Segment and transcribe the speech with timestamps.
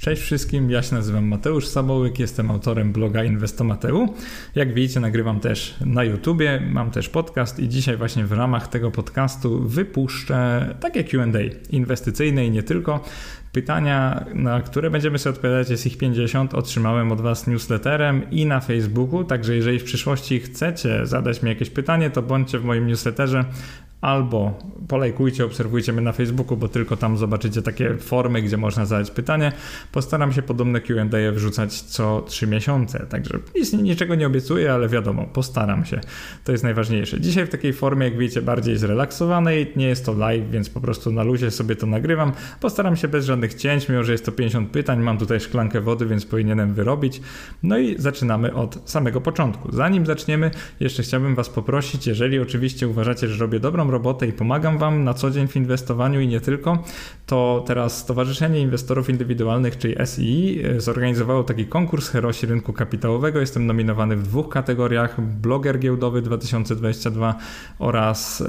[0.00, 4.14] Cześć wszystkim, ja się nazywam Mateusz Samołyk, jestem autorem bloga Inwestomateu.
[4.54, 8.90] Jak widzicie, nagrywam też na YouTubie, mam też podcast i dzisiaj właśnie w ramach tego
[8.90, 11.38] podcastu wypuszczę takie Q&A
[11.70, 13.04] inwestycyjne i nie tylko.
[13.52, 16.54] Pytania, na które będziemy sobie odpowiadać, jest ich 50.
[16.54, 21.70] Otrzymałem od Was newsletterem i na Facebooku, także jeżeli w przyszłości chcecie zadać mi jakieś
[21.70, 23.44] pytanie, to bądźcie w moim newsletterze
[24.00, 24.58] albo
[24.88, 29.52] polajkujcie, obserwujcie mnie na Facebooku, bo tylko tam zobaczycie takie formy, gdzie można zadać pytanie.
[29.92, 35.24] Postaram się podobne Q&A wrzucać co 3 miesiące, także nic, niczego nie obiecuję, ale wiadomo,
[35.24, 36.00] postaram się.
[36.44, 37.20] To jest najważniejsze.
[37.20, 41.12] Dzisiaj w takiej formie, jak wiecie, bardziej zrelaksowanej, nie jest to live, więc po prostu
[41.12, 42.32] na luzie sobie to nagrywam.
[42.60, 46.06] Postaram się bez żadnych cięć, mimo że jest to 50 pytań, mam tutaj szklankę wody,
[46.06, 47.20] więc powinienem wyrobić.
[47.62, 49.72] No i zaczynamy od samego początku.
[49.72, 54.78] Zanim zaczniemy, jeszcze chciałbym Was poprosić, jeżeli oczywiście uważacie, że robię dobrą robotę i pomagam
[54.78, 56.82] Wam na co dzień w inwestowaniu i nie tylko,
[57.26, 63.40] to teraz Stowarzyszenie Inwestorów Indywidualnych, czyli SII, zorganizowało taki konkurs Herosi Rynku Kapitałowego.
[63.40, 67.34] Jestem nominowany w dwóch kategoriach: bloger giełdowy 2022
[67.78, 68.44] oraz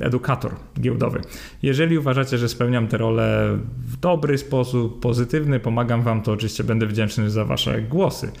[0.00, 1.20] edukator giełdowy.
[1.62, 6.86] Jeżeli uważacie, że spełniam tę rolę w dobry sposób, pozytywny, pomagam Wam, to oczywiście będę
[6.86, 8.32] wdzięczny za Wasze głosy.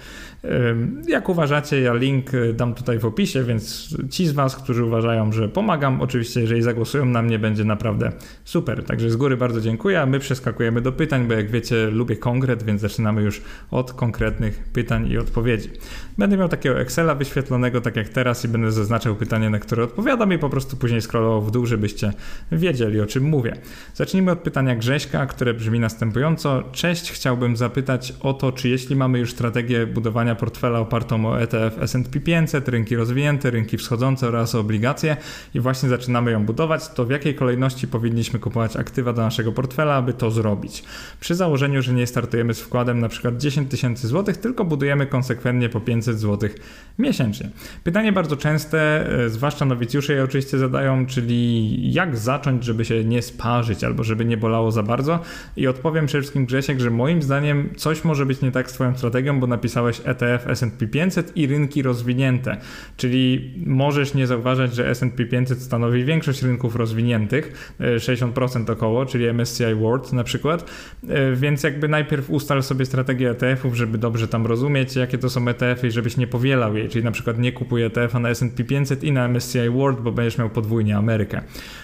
[1.08, 5.32] Jak uważacie, ja link e, dam tutaj w opisie, więc ci z Was, którzy uważają,
[5.32, 8.12] że pomagam, oczywiście, jeżeli zagłosują na mnie, będzie naprawdę
[8.44, 8.84] super.
[8.84, 12.62] Także z góry bardzo dziękuję, a my przeskakujemy do pytań, bo jak wiecie, lubię konkret,
[12.62, 15.70] więc zaczynamy już od konkretnych pytań i odpowiedzi.
[16.18, 20.32] Będę miał takiego Excela wyświetlonego, tak jak teraz, i będę zaznaczał pytanie, na które odpowiadam,
[20.32, 22.12] i po prostu później scrollował w dół, żebyście
[22.52, 23.56] wiedzieli, o czym mówię.
[23.94, 26.62] Zacznijmy od pytania Grześka, które brzmi następująco.
[26.72, 31.82] Cześć, chciałbym zapytać o to, czy jeśli mamy już strategię budowania portfela opartą o ETF
[31.82, 35.16] S&P 500, rynki rozwinięte, rynki wschodzące oraz obligacje
[35.54, 39.94] i właśnie zaczynamy ją budować, to w jakiej kolejności powinniśmy kupować aktywa do naszego portfela,
[39.94, 40.84] aby to zrobić?
[41.20, 45.68] Przy założeniu, że nie startujemy z wkładem na przykład 10 tysięcy złotych, tylko budujemy konsekwentnie
[45.68, 46.54] po 500 złotych
[46.98, 47.50] miesięcznie.
[47.84, 53.22] Pytanie bardzo częste, e, zwłaszcza nowicjusze je oczywiście zadają, czyli jak zacząć, żeby się nie
[53.22, 55.20] sparzyć albo żeby nie bolało za bardzo?
[55.56, 58.96] I odpowiem przede wszystkim Grzesiek, że moim zdaniem coś może być nie tak z twoją
[58.96, 62.56] strategią, bo napisałeś ETF S&P 500 i rynki rozwinięte,
[62.96, 69.32] czyli możesz nie zauważać, że S&P 500 stanowi większość rynków rozwiniętych, 60% e, około, czyli
[69.32, 70.70] MSCI World na przykład,
[71.08, 75.48] e, więc jakby najpierw ustal sobie strategię ETF-ów, żeby dobrze tam rozumieć, jakie to są
[75.48, 79.12] ETF-y żebyś nie powielał jej, czyli na przykład nie kupuj ETF-a na S&P 500 i
[79.12, 81.42] na MSCI World, bo będziesz miał podwójnie Amerykę.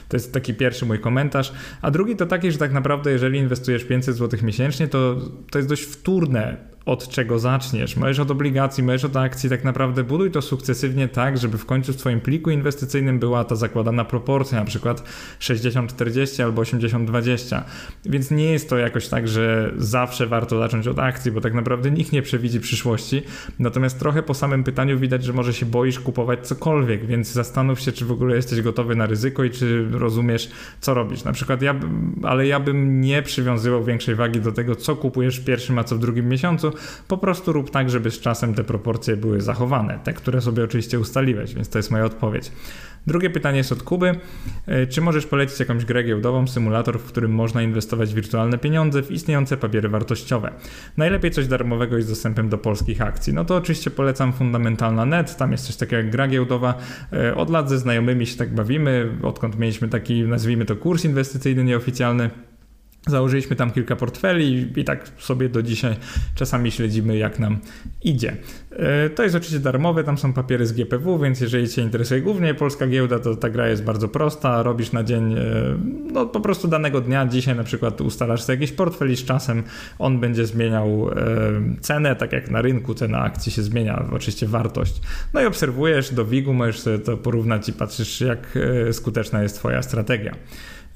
[0.09, 1.53] To jest taki pierwszy mój komentarz.
[1.83, 5.17] A drugi to taki, że tak naprawdę jeżeli inwestujesz 500 zł miesięcznie, to
[5.51, 7.97] to jest dość wtórne od czego zaczniesz.
[7.97, 11.93] Możesz od obligacji, możesz od akcji, tak naprawdę buduj to sukcesywnie tak, żeby w końcu
[11.93, 15.05] w Twoim pliku inwestycyjnym była ta zakładana proporcja, na przykład
[15.41, 17.62] 60-40 albo 80-20.
[18.05, 21.91] Więc nie jest to jakoś tak, że zawsze warto zacząć od akcji, bo tak naprawdę
[21.91, 23.22] nikt nie przewidzi przyszłości.
[23.59, 27.93] Natomiast trochę po samym pytaniu widać, że może się boisz kupować cokolwiek, więc zastanów się,
[27.93, 31.25] czy w ogóle jesteś gotowy na ryzyko i czy rozumiesz, co robisz.
[31.25, 31.75] Na przykład ja,
[32.22, 35.97] ale ja bym nie przywiązywał większej wagi do tego, co kupujesz w pierwszym, a co
[35.97, 36.74] w drugim miesiącu,
[37.09, 41.01] po prostu rób tak, żeby z czasem te proporcje były zachowane, te, które sobie oczywiście
[41.01, 42.53] ustaliłeś, więc to jest moja odpowiedź.
[43.07, 44.15] Drugie pytanie jest od Kuby.
[44.67, 49.11] E, czy możesz polecić jakąś grę giełdową, symulator, w którym można inwestować wirtualne pieniądze w
[49.11, 50.53] istniejące papiery wartościowe?
[50.97, 53.34] Najlepiej coś darmowego i z dostępem do polskich akcji.
[53.34, 56.75] No to oczywiście polecam Fundamentalna Net, tam jest coś takiego jak gra giełdowa.
[57.13, 61.65] E, od lat ze znajomymi się tak bawimy, odkąd mieliśmy taki, nazwijmy to, kurs inwestycyjny
[61.65, 62.31] nieoficjalny.
[63.06, 65.97] Założyliśmy tam kilka portfeli i tak sobie do dzisiaj
[66.34, 67.59] czasami śledzimy, jak nam
[68.03, 68.37] idzie.
[68.70, 72.54] E, to jest oczywiście darmowe, tam są papiery z GPW, więc jeżeli Cię interesuje głównie
[72.54, 74.62] polska giełda, to ta gra jest bardzo prosta.
[74.62, 75.38] Robisz na dzień, e,
[76.12, 79.62] no po prostu danego dnia, dzisiaj na przykład ustalasz sobie jakiś portfel i z czasem
[79.98, 81.15] on będzie zmieniał e,
[81.81, 85.00] cenę, tak jak na rynku cena akcji się zmienia, oczywiście wartość.
[85.34, 88.59] No i obserwujesz do WIG-u, możesz sobie to porównać i patrzysz, jak
[88.92, 90.34] skuteczna jest Twoja strategia.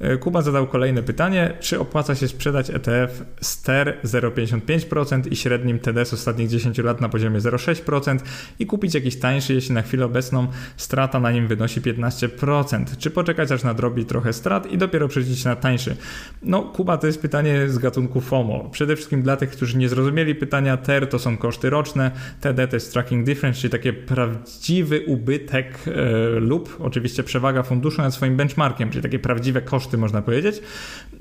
[0.01, 6.05] E, Kuba zadał kolejne pytanie, czy opłaca się sprzedać ETF STER 0,55% i średnim TD
[6.05, 8.19] z ostatnich 10 lat na poziomie 0,6%
[8.59, 10.47] i kupić jakiś tańszy, jeśli na chwilę obecną
[10.77, 12.85] strata na nim wynosi 15%.
[12.99, 15.97] Czy poczekać aż nadrobi trochę strat i dopiero przejść na tańszy?
[16.43, 18.69] No Kuba to jest pytanie z gatunku FOMO.
[18.73, 22.77] Przede wszystkim dla tych, którzy nie zrozumieli pytania, TER to są koszty roczne, TD to
[22.77, 28.91] jest tracking difference, czyli takie prawdziwy ubytek yy, lub oczywiście przewaga funduszu nad swoim benchmarkiem,
[28.91, 30.63] czyli takie prawdziwe koszty koszty, można powiedzieć.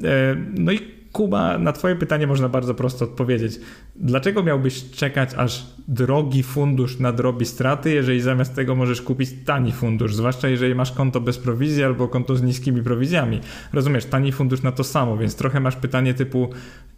[0.03, 3.59] E, no i Kuba, na Twoje pytanie można bardzo prosto odpowiedzieć.
[3.95, 10.15] Dlaczego miałbyś czekać, aż drogi fundusz nadrobi straty, jeżeli zamiast tego możesz kupić tani fundusz,
[10.15, 13.39] zwłaszcza jeżeli masz konto bez prowizji albo konto z niskimi prowizjami?
[13.73, 16.49] Rozumiesz, tani fundusz na to samo, więc trochę masz pytanie typu,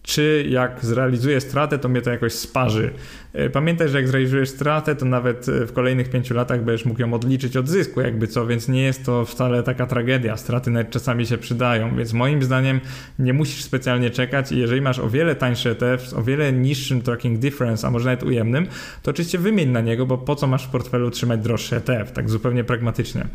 [0.04, 2.92] czy jak zrealizuję stratę, to mnie to jakoś sparzy.
[3.34, 7.02] E, pamiętaj, że jak zrealizujesz stratę, to nawet e, w kolejnych pięciu latach będziesz mógł
[7.02, 10.38] ją odliczyć od zysku, jakby co, więc nie jest to wcale taka tragedia.
[10.38, 12.80] Straty nawet czasami się przydają, więc moim zdaniem
[13.20, 17.02] nie musisz specjalnie czekać i jeżeli masz o wiele tańszy ETF z o wiele niższym
[17.02, 18.68] tracking difference, a może nawet ujemnym,
[19.04, 22.30] to oczywiście wymień na niego, bo po co masz w portfelu trzymać droższy ETF, tak
[22.30, 23.26] zupełnie pragmatycznie.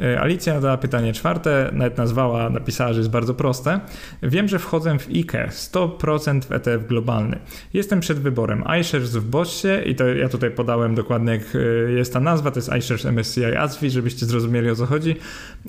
[0.00, 3.80] E, Alicja dała pytanie czwarte, nawet nazwała, napisała, że jest bardzo proste.
[4.22, 7.38] Wiem, że wchodzę w IKE 100% w ETF globalny.
[7.74, 12.12] Jestem przed wyborem iShares w Bossie i to ja tutaj podałem dokładnie jak e, jest
[12.12, 15.16] ta nazwa, to jest iShares MSCI ASFI, żebyście zrozumieli o co chodzi.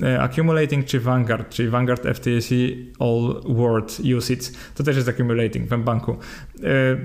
[0.03, 2.55] E, accumulating czy Vanguard, czyli Vanguard FTSE
[2.99, 4.53] All World UCITS.
[4.75, 6.17] To też jest accumulating w banku.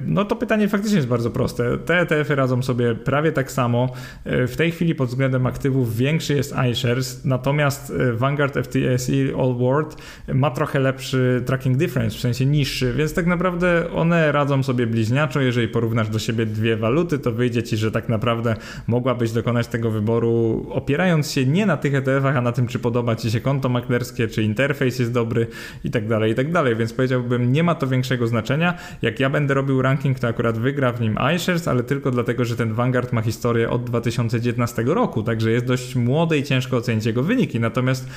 [0.07, 1.79] No to pytanie faktycznie jest bardzo proste.
[1.79, 3.93] Te ETF-y radzą sobie prawie tak samo.
[4.25, 9.97] W tej chwili pod względem aktywów większy jest iShares, natomiast e, Vanguard FTSE All World
[10.35, 15.41] ma trochę lepszy tracking difference, w sensie niższy, więc tak naprawdę one radzą sobie bliźniaczo.
[15.41, 19.91] Jeżeli porównasz do siebie dwie waluty, to wyjdzie ci, że tak naprawdę mogłabyś dokonać tego
[19.91, 23.69] wyboru opierając się nie na tych ETF-ach, a na tym, czy podoba ci się konto
[23.69, 25.47] maklerskie, czy interfejs jest dobry
[25.85, 26.77] i tak dalej, i tak dalej.
[26.77, 28.75] Więc powiedziałbym, nie ma to większego znaczenia.
[29.03, 32.57] Jak ja będę robił ranking, to akurat wygra w nim iShares, ale tylko dlatego, że
[32.57, 37.07] ten Vanguard ma historię od 2019 roku, także jest dość młody i ciężko ocenić ocenić
[37.07, 37.61] jego wyniki.
[37.61, 38.09] Natomiast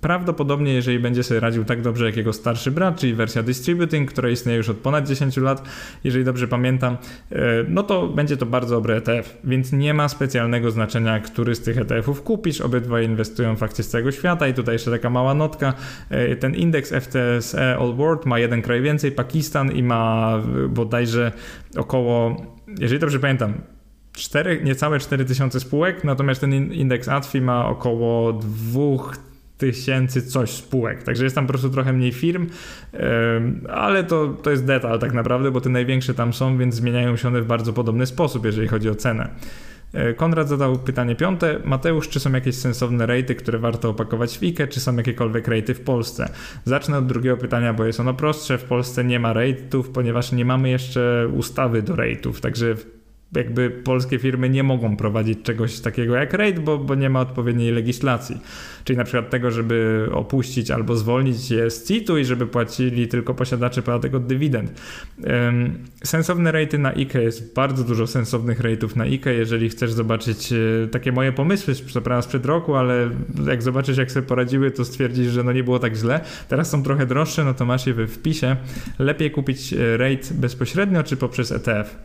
[0.00, 4.30] prawdopodobnie, jeżeli będzie sobie radził tak dobrze jak jego starszy brat, czyli wersja Distributing, która
[4.30, 5.62] istnieje już od ponad 10 lat,
[6.04, 6.96] jeżeli dobrze pamiętam,
[7.32, 7.36] e,
[7.68, 11.78] no to będzie to bardzo dobry ETF, więc nie ma specjalnego znaczenia, który z tych
[11.78, 12.60] ETF-ów kupisz.
[12.60, 15.74] Obydwa inwestują w akcje z całego świata i tutaj jeszcze taka mała notka.
[16.10, 20.32] E, ten indeks FTSE All World ma jeden kraj więcej, Pakistan i ma
[20.68, 21.32] bodajże
[21.76, 22.36] około,
[22.80, 23.54] jeżeli dobrze pamiętam,
[24.20, 31.34] 4, niecałe 4000 spółek, natomiast ten indeks ATFI ma około 2000 coś spółek, także jest
[31.34, 32.46] tam po prostu trochę mniej firm,
[33.68, 37.28] ale to, to jest detal tak naprawdę, bo te największe tam są, więc zmieniają się
[37.28, 39.30] one w bardzo podobny sposób, jeżeli chodzi o cenę.
[39.92, 41.60] E, Konrad zadał pytanie piąte.
[41.64, 45.74] Mateusz, czy są jakieś sensowne rejty, które warto opakować w IKE, czy są jakiekolwiek rejty
[45.74, 46.28] w Polsce?
[46.64, 48.58] Zacznę od drugiego pytania, bo jest ono prostsze.
[48.58, 52.74] W Polsce nie ma rejtów, ponieważ nie mamy jeszcze ustawy do rejtów, także
[53.32, 57.72] jakby polskie firmy nie mogą prowadzić czegoś takiego jak RAID, bo, bo nie ma odpowiedniej
[57.72, 58.40] legislacji.
[58.84, 63.34] Czyli na przykład tego, żeby opuścić albo zwolnić je z CIT-u i żeby płacili tylko
[63.34, 64.80] posiadacze podatek od dywidend.
[66.04, 69.34] Sensowne rejty na IKE jest bardzo dużo sensownych rejtów na IKE.
[69.34, 73.10] Jeżeli chcesz zobaczyć e, takie moje pomysły, przepraszam, sprzed roku, ale
[73.46, 76.20] jak zobaczysz jak sobie poradziły, to stwierdzisz, że no nie było tak źle.
[76.48, 78.56] Teraz są trochę droższe, no to masz je we wpisie.
[78.98, 81.96] Lepiej kupić rate bezpośrednio czy poprzez ETF.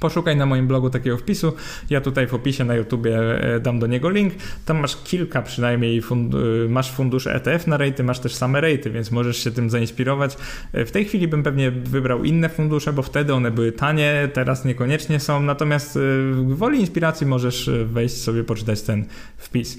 [0.00, 1.52] Poszukaj na moim blogu takiego wpisu.
[1.90, 4.34] Ja tutaj w opisie na YouTubie e, dam do niego link.
[4.64, 6.38] Tam masz kilka przynajmniej, fund e,
[6.68, 10.36] masz fundusze ETF na rejty, masz też same rejty, więc możesz się tym zainspirować.
[10.72, 14.64] E, w tej chwili bym pewnie wybrał inne fundusze, bo wtedy one były tanie, teraz
[14.64, 15.42] niekoniecznie są.
[15.42, 15.98] Natomiast
[16.32, 19.04] w woli inspiracji możesz wejść sobie, poczytać ten
[19.36, 19.78] wpis.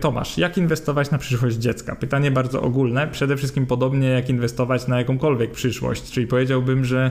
[0.00, 1.96] Tomasz, jak inwestować na przyszłość dziecka?
[1.96, 3.08] Pytanie bardzo ogólne.
[3.08, 6.10] Przede wszystkim podobnie jak inwestować na jakąkolwiek przyszłość.
[6.10, 7.10] Czyli powiedziałbym, że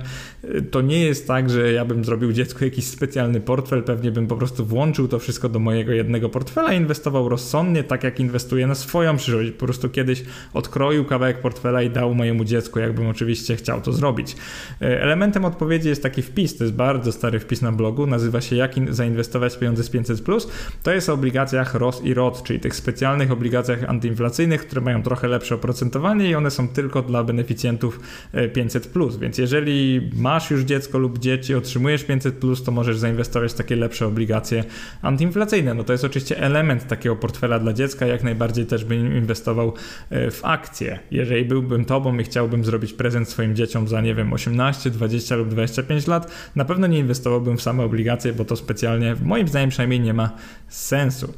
[0.72, 4.28] to nie jest tak, że ja bym zrobił zrobił dziecku jakiś specjalny portfel, pewnie bym
[4.28, 8.76] po prostu włączył to wszystko do mojego jednego portfela inwestował rozsądnie, tak jak inwestuję na
[8.76, 9.52] swoją przyszłość.
[9.52, 10.24] Po prostu kiedyś
[10.54, 14.36] odkroił kawałek portfela i dał mojemu dziecku, jakbym oczywiście chciał to zrobić.
[14.82, 18.56] E, elementem odpowiedzi jest taki wpis, to jest bardzo stary wpis na blogu, nazywa się
[18.56, 20.48] Jak zainwestować pieniądze z 500+.
[20.84, 25.28] To jest o obligacjach ROS i ROT, czyli tych specjalnych obligacjach antyinflacyjnych, które mają trochę
[25.28, 28.00] lepsze oprocentowanie i one są tylko dla beneficjentów
[28.34, 29.16] 500+.
[29.16, 33.56] E, Więc jeżeli masz już dziecko lub dzieci, otrzymujesz 500, plus, to możesz zainwestować w
[33.56, 34.64] takie lepsze obligacje
[35.02, 35.74] antyinflacyjne.
[35.74, 38.06] No to jest oczywiście element takiego portfela dla dziecka.
[38.06, 39.74] Jak najbardziej też bym inwestował
[40.10, 41.00] e, w akcje.
[41.12, 45.50] Jeżeli byłbym tobą i chciałbym zrobić prezent swoim dzieciom za, nie wiem, 18, 20 lub
[45.50, 50.00] 25 lat, na pewno nie inwestowałbym w same obligacje, bo to specjalnie, moim zdaniem przynajmniej,
[50.00, 50.32] nie ma
[50.68, 51.34] sensu.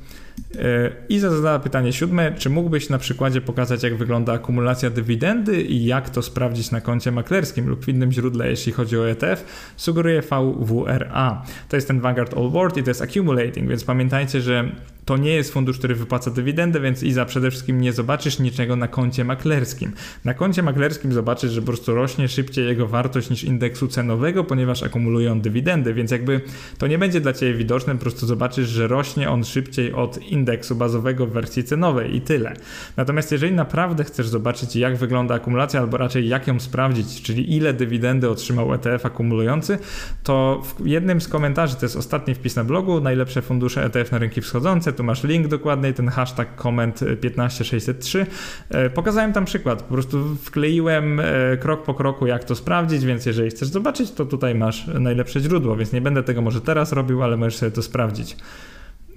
[1.09, 6.09] Iza zadała pytanie siódme, czy mógłbyś na przykładzie pokazać, jak wygląda akumulacja dywidendy i jak
[6.09, 9.45] to sprawdzić na koncie maklerskim lub w innym źródle, jeśli chodzi o ETF?
[9.77, 11.43] Sugeruje VWRA.
[11.69, 14.71] To jest ten Vanguard All World i to jest accumulating, więc pamiętajcie, że
[15.05, 18.87] To nie jest fundusz, który wypłaca dywidendę, więc Iza przede wszystkim nie zobaczysz niczego na
[18.87, 19.91] koncie maklerskim.
[20.25, 24.83] Na koncie maklerskim zobaczysz, że po prostu rośnie szybciej jego wartość niż indeksu cenowego, ponieważ
[24.83, 26.41] akumuluje on dywidendy, więc jakby
[26.77, 30.75] to nie będzie dla Ciebie widoczne, po prostu zobaczysz, że rośnie on szybciej od indeksu
[30.75, 32.53] bazowego w wersji cenowej i tyle.
[32.97, 37.73] Natomiast jeżeli naprawdę chcesz zobaczyć, jak wygląda akumulacja, albo raczej jak ją sprawdzić, czyli ile
[37.73, 39.77] dywidendy otrzymał ETF akumulujący,
[40.23, 44.17] to w jednym z komentarzy, to jest ostatni wpis na blogu, najlepsze fundusze ETF na
[44.17, 48.25] rynki wschodzące, tu masz link dokładny, ten hashtag koment 15603.
[48.69, 51.23] E, pokazałem tam przykład, po prostu wkleiłem e,
[51.57, 55.75] krok po kroku, jak to sprawdzić, więc jeżeli chcesz zobaczyć, to tutaj masz najlepsze źródło,
[55.75, 58.37] więc nie będę tego może teraz robił, ale możesz sobie to sprawdzić.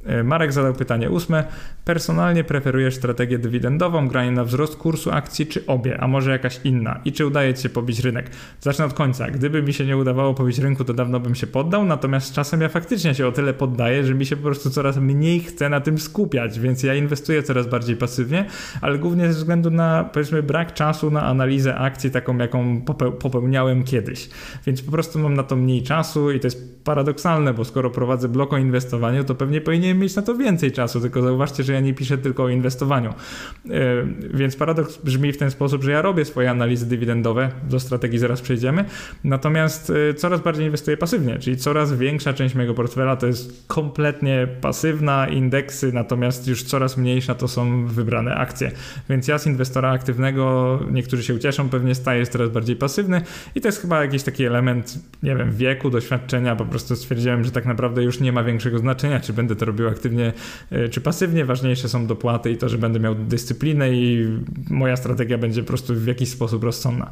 [0.06, 1.44] E, Marek zadał pytanie ósme.
[1.84, 7.00] Personalnie preferujesz strategię dywidendową, granie na wzrost kursu akcji, czy obie, a może jakaś inna?
[7.04, 8.30] I czy udaje ci się pobić rynek?
[8.60, 9.30] Zacznę od końca.
[9.30, 12.68] Gdyby mi się nie udawało pobić rynku, to dawno bym się poddał, natomiast czasem ja
[12.68, 15.98] faktycznie się o tyle poddaję, że mi się po prostu coraz mniej chce na tym
[15.98, 18.44] skupiać, więc ja inwestuję coraz bardziej pasywnie,
[18.80, 22.82] ale głównie ze względu na, powiedzmy, brak czasu na analizę akcji, taką jaką
[23.20, 24.28] popełniałem kiedyś.
[24.66, 28.28] Więc po prostu mam na to mniej czasu i to jest paradoksalne, bo skoro prowadzę
[28.28, 31.80] blok o inwestowaniu, to pewnie powinienem mieć na to więcej czasu, tylko zauważcie, że ja
[31.80, 33.10] nie piszę tylko o inwestowaniu.
[33.10, 33.72] E,
[34.34, 38.40] więc paradoks brzmi w ten sposób, że ja robię swoje analizy dywidendowe, do strategii zaraz
[38.40, 38.84] przejdziemy,
[39.24, 44.48] natomiast e, coraz bardziej inwestuję pasywnie, czyli coraz większa część mojego portfela to jest kompletnie
[44.60, 48.70] pasywna, indeksy, natomiast już coraz mniejsza to są wybrane akcje.
[49.10, 53.22] Więc ja z inwestora aktywnego, niektórzy się ucieszą, pewnie staję coraz bardziej pasywny
[53.54, 57.50] i to jest chyba jakiś taki element, nie wiem, wieku, doświadczenia, po prostu stwierdziłem, że
[57.50, 60.33] tak naprawdę już nie ma większego znaczenia, czy będę to robił aktywnie
[60.71, 61.45] e, czy pasywnie.
[61.45, 64.26] Ważniejsze są dopłaty i to, że będę miał dyscyplinę i
[64.71, 67.11] moja strategia będzie po prostu w jakiś sposób rozsądna.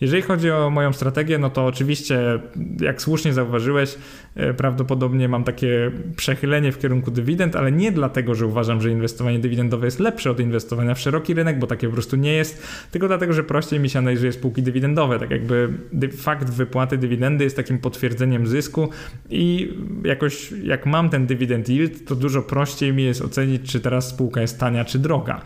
[0.00, 2.40] Jeżeli chodzi o moją strategię, no to oczywiście,
[2.80, 3.94] jak słusznie zauważyłeś,
[4.34, 9.38] e, prawdopodobnie mam takie przechylenie w kierunku dywidend, ale nie dlatego, że uważam, że inwestowanie
[9.38, 13.08] dywidendowe jest lepsze od inwestowania w szeroki rynek, bo takie po prostu nie jest, tylko
[13.08, 15.18] dlatego, że prościej mi się analizuje spółki dywidendowe.
[15.18, 15.68] Tak jakby
[16.16, 18.88] fakt wypłaty dywidendy jest takim potwierdzeniem zysku
[19.30, 24.08] i jakoś jak mam ten dywidend yield, to dużo prościej mi jest ocenić, czy teraz
[24.08, 25.42] spółka jest tania, czy droga.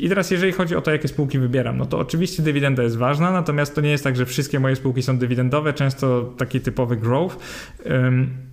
[0.00, 3.30] I teraz, jeżeli chodzi o to, jakie spółki wybieram, no to oczywiście dywidenda jest ważna,
[3.30, 7.36] natomiast to nie jest tak, że wszystkie moje spółki są dywidendowe, często taki typowy growth.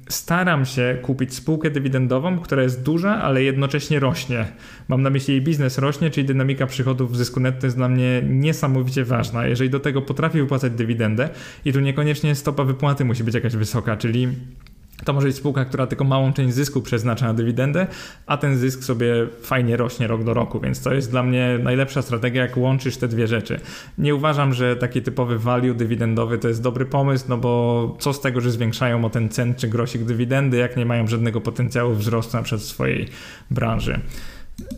[0.09, 4.45] Staram się kupić spółkę dywidendową, która jest duża, ale jednocześnie rośnie.
[4.87, 9.05] Mam na myśli jej biznes rośnie, czyli dynamika przychodów zysku netto jest dla mnie niesamowicie
[9.05, 9.47] ważna.
[9.47, 11.29] Jeżeli do tego potrafi wypłacać dywidendę
[11.65, 14.27] i tu niekoniecznie stopa wypłaty musi być jakaś wysoka, czyli
[15.03, 17.87] to może być spółka, która tylko małą część zysku przeznacza na dywidendę,
[18.25, 22.01] a ten zysk sobie fajnie rośnie rok do roku, więc to jest dla mnie najlepsza
[22.01, 23.59] strategia, jak łączysz te dwie rzeczy.
[23.97, 28.21] Nie uważam, że taki typowy value dywidendowy to jest dobry pomysł, no bo co z
[28.21, 32.37] tego, że zwiększają o ten cent czy grosik dywidendy, jak nie mają żadnego potencjału wzrostu
[32.37, 33.07] na przykład w swojej
[33.51, 33.99] branży.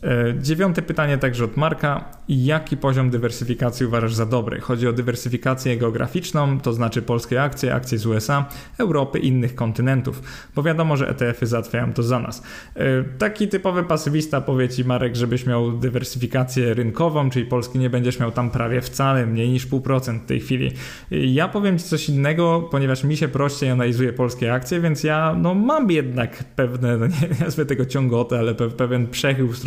[0.04, 2.06] E, dziewiąte pytanie także od Marka.
[2.30, 4.60] Jaki poziom dywersyfikacji uważasz za dobry?
[4.60, 8.46] Chodzi o dywersyfikację geograficzną, to znaczy polskie akcje, akcje z USA,
[8.78, 10.22] Europy innych kontynentów,
[10.56, 12.44] bo wiadomo, że ETF-y załatwiają to za nas.
[12.76, 18.20] E, taki typowy pasywista powie Ci Marek, żebyś miał dywersyfikację rynkową, czyli Polski nie będziesz
[18.20, 20.72] miał tam prawie wcale, mniej niż pół procent w tej chwili.
[21.12, 25.54] Ja powiem Ci coś innego, ponieważ mi się prościej analizuje polskie akcje, więc ja no,
[25.54, 27.14] mam jednak pewne, no nie
[27.46, 29.67] nazwę tego ciągotę, ale pewien przechył w stronę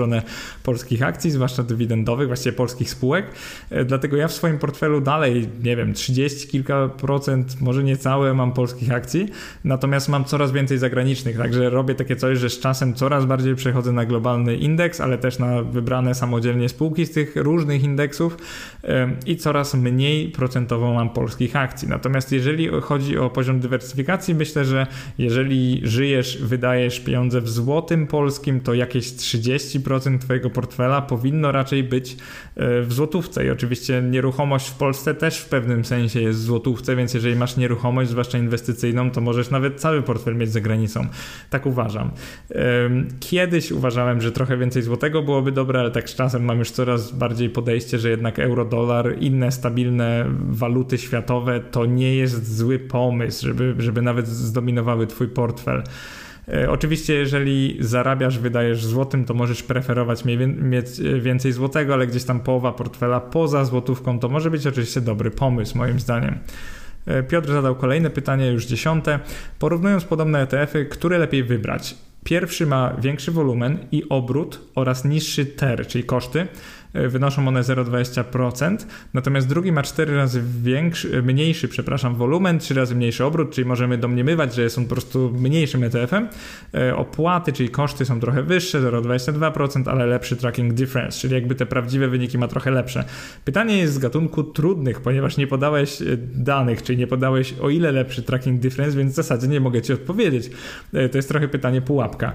[0.62, 3.26] polskich akcji, zwłaszcza dywidendowych, właściwie polskich spółek.
[3.70, 8.34] E, dlatego ja w swoim portfelu dalej, nie wiem, 30 kilka procent, może nie całe
[8.34, 9.28] mam polskich akcji,
[9.64, 13.92] natomiast mam coraz więcej zagranicznych, także robię takie coś, że z czasem coraz bardziej przechodzę
[13.92, 18.36] na globalny indeks, ale też na wybrane samodzielnie spółki z tych różnych indeksów
[19.26, 21.88] i coraz mniej procentowo mam polskich akcji.
[21.88, 24.86] Natomiast jeżeli chodzi o poziom dywersyfikacji, myślę, że
[25.18, 31.84] jeżeli żyjesz, wydajesz pieniądze w złotym polskim, to jakieś 30% 30% Twojego portfela powinno raczej
[31.84, 32.16] być
[32.56, 33.46] e, w złotówce.
[33.46, 37.56] I oczywiście nieruchomość w Polsce też w pewnym sensie jest w złotówce, więc jeżeli masz
[37.56, 41.06] nieruchomość, zwłaszcza inwestycyjną, to możesz nawet cały portfel mieć za granicą.
[41.50, 42.10] Tak uważam.
[43.20, 47.12] Kiedyś uważałem, że trochę więcej złotego byłoby dobre, ale tak z czasem mam już coraz
[47.12, 53.46] bardziej podejście, że jednak euro, dolar, inne stabilne waluty światowe to nie jest zły pomysł,
[53.46, 55.82] żeby, żeby nawet zdominowały Twój portfel.
[56.52, 60.86] E, oczywiście, jeżeli zarabiasz, wydajesz złotym, to możesz preferować mieć
[61.20, 65.78] więcej złotego, ale gdzieś tam połowa portfela poza złotówką to może być oczywiście dobry pomysł,
[65.78, 66.38] moim zdaniem.
[67.06, 69.18] E, Piotr zadał kolejne pytanie, już dziesiąte.
[69.58, 71.94] Porównując podobne ETF-y, które lepiej wybrać?
[72.24, 76.46] Pierwszy ma większy wolumen i obrót oraz niższy TER, czyli koszty.
[76.94, 78.76] Wynoszą one 0,20%,
[79.14, 83.98] natomiast drugi ma 4 razy większy, mniejszy, przepraszam, wolumen, 3 razy mniejszy obrót, czyli możemy
[83.98, 86.28] domniemywać, że jest on po prostu mniejszym ETF-em.
[86.96, 92.08] Opłaty, czyli koszty są trochę wyższe, 0,22%, ale lepszy tracking difference, czyli jakby te prawdziwe
[92.08, 93.04] wyniki ma trochę lepsze.
[93.44, 95.98] Pytanie jest z gatunku trudnych, ponieważ nie podałeś
[96.34, 99.92] danych, czyli nie podałeś o ile lepszy tracking difference, więc w zasadzie nie mogę ci
[99.92, 100.50] odpowiedzieć.
[100.92, 102.32] To jest trochę pytanie pułapka.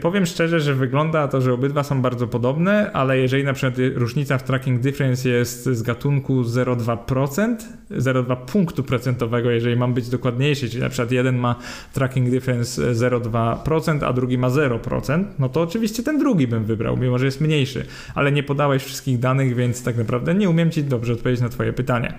[0.00, 4.38] Powiem szczerze, że wygląda to, że obydwa są bardzo podobne, ale jeżeli na przykład różnica
[4.38, 7.56] w tracking difference jest z gatunku 0,2%,
[7.90, 11.56] 0,2 punktu procentowego, jeżeli mam być dokładniejszy, czyli na przykład jeden ma
[11.92, 17.18] tracking difference 0,2%, a drugi ma 0%, no to oczywiście ten drugi bym wybrał, mimo
[17.18, 21.12] że jest mniejszy, ale nie podałeś wszystkich danych, więc tak naprawdę nie umiem ci dobrze
[21.12, 22.14] odpowiedzieć na twoje pytanie.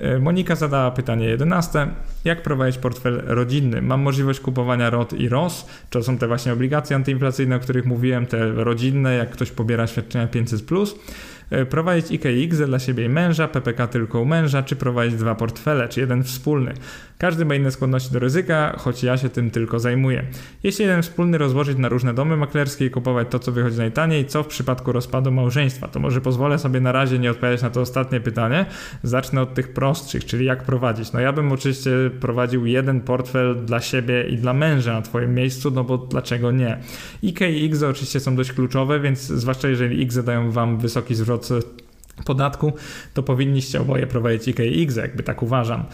[0.00, 1.88] E, Monika zadała pytanie 11.
[2.24, 3.82] Jak prowadzić portfel rodzinny?
[3.82, 8.26] Mam możliwość kupowania ROT i ROS, to są te właśnie obligacje antyinflacyjne, o których mówiłem,
[8.26, 10.94] te rodzinne, jak ktoś pobiera świadczenia 500+.
[11.50, 15.88] E, prowadzić IKX dla siebie i męża, PPK tylko u męża, czy prowadzić dwa portfele,
[15.88, 16.74] czy jeden wspólny.
[17.20, 20.24] Każdy ma inne skłonności do ryzyka, choć ja się tym tylko zajmuję.
[20.62, 24.42] Jeśli jeden wspólny rozłożyć na różne domy maklerskie i kupować to, co wychodzi najtaniej, co
[24.42, 25.88] w przypadku rozpadu małżeństwa?
[25.88, 28.66] To może pozwolę sobie na razie nie odpowiadać na to ostatnie pytanie.
[29.02, 31.12] Zacznę od tych prostszych, czyli jak prowadzić.
[31.12, 35.70] No ja bym oczywiście prowadził jeden portfel dla siebie i dla męża na twoim miejscu,
[35.70, 36.78] no bo dlaczego nie?
[37.22, 41.48] IK i X oczywiście są dość kluczowe, więc zwłaszcza jeżeli X dają wam wysoki zwrot
[42.24, 42.72] podatku,
[43.14, 45.84] to powinniście oboje prowadzić IKX, jakby tak uważam.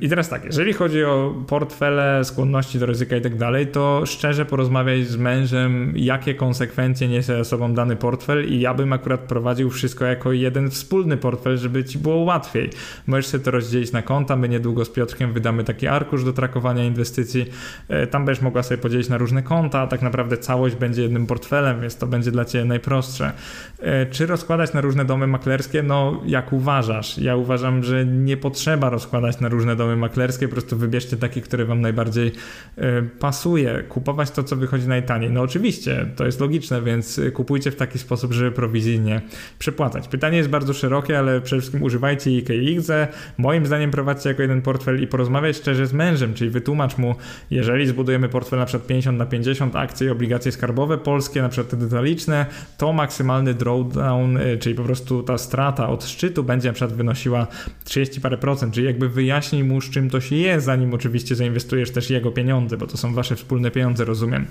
[0.00, 4.44] I teraz tak, jeżeli chodzi o portfele, skłonności do ryzyka i tak dalej, to szczerze
[4.44, 9.70] porozmawiać z mężem, jakie konsekwencje niesie ze sobą dany portfel i ja bym akurat prowadził
[9.70, 12.70] wszystko jako jeden wspólny portfel, żeby ci było łatwiej.
[13.06, 16.84] Możesz sobie to rozdzielić na konta, my niedługo z Piotrkiem wydamy taki arkusz do trakowania
[16.84, 17.46] inwestycji,
[17.88, 21.26] e, tam będziesz mogła sobie podzielić na różne konta, a tak naprawdę całość będzie jednym
[21.26, 23.32] portfelem, więc to będzie dla Ciebie najprostsze.
[23.80, 27.18] E, czy rozkładać na różne domy maklerskie, no jak uważasz?
[27.18, 31.64] Ja uważam, że nie potrzeba rozkładać na różne domy maklerskie, po prostu wybierzcie taki, który
[31.64, 32.32] wam najbardziej
[32.78, 32.82] y,
[33.18, 33.82] pasuje.
[33.88, 35.30] Kupować to, co wychodzi najtaniej.
[35.30, 39.20] No oczywiście, to jest logiczne, więc kupujcie w taki sposób, żeby prowizyjnie
[39.58, 40.08] przepłacać.
[40.08, 42.90] Pytanie jest bardzo szerokie, ale przede wszystkim używajcie IKX.
[43.38, 47.14] Moim zdaniem prowadźcie jako jeden portfel i porozmawiać szczerze z mężem, czyli wytłumacz mu,
[47.50, 51.70] jeżeli zbudujemy portfel na przykład 50 na 50 akcje i obligacje skarbowe polskie, na przykład
[51.70, 52.46] te detaliczne,
[52.78, 57.46] to maksymalny drawdown, y, czyli po prostu ta strata od szczytu będzie na przykład wynosiła
[57.84, 61.90] 30 parę procent, czyli jakby wyjaśnij mu z czym to się je, zanim oczywiście zainwestujesz
[61.90, 64.46] też jego pieniądze, bo to są wasze wspólne pieniądze, rozumiem.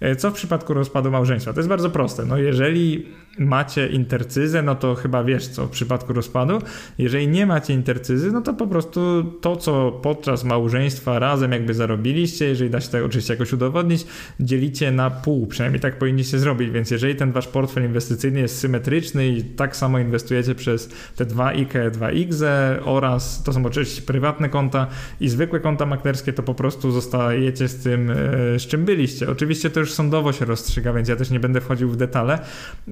[0.00, 1.52] E, co w przypadku rozpadu małżeństwa?
[1.52, 2.24] To jest bardzo proste.
[2.24, 3.06] No jeżeli
[3.38, 6.58] macie intercyzę, no to chyba wiesz co w przypadku rozpadu.
[6.98, 12.44] Jeżeli nie macie intercyzy, no to po prostu to, co podczas małżeństwa razem jakby zarobiliście,
[12.44, 14.06] jeżeli da się to oczywiście jakoś udowodnić,
[14.40, 19.28] dzielicie na pół, przynajmniej tak powinniście zrobić, więc jeżeli ten wasz portfel inwestycyjny jest symetryczny
[19.28, 24.48] i tak samo inwestujecie przez te 2 IKE, 2 XE oraz to są oczywiście prywatne
[24.48, 24.86] konta
[25.20, 28.14] i zwykłe konta maklerskie, to po prostu zostajecie z tym, e,
[28.58, 29.30] z czym byliście.
[29.30, 32.38] Oczywiście to już sądowo się rozstrzyga, więc ja też nie będę wchodził w detale,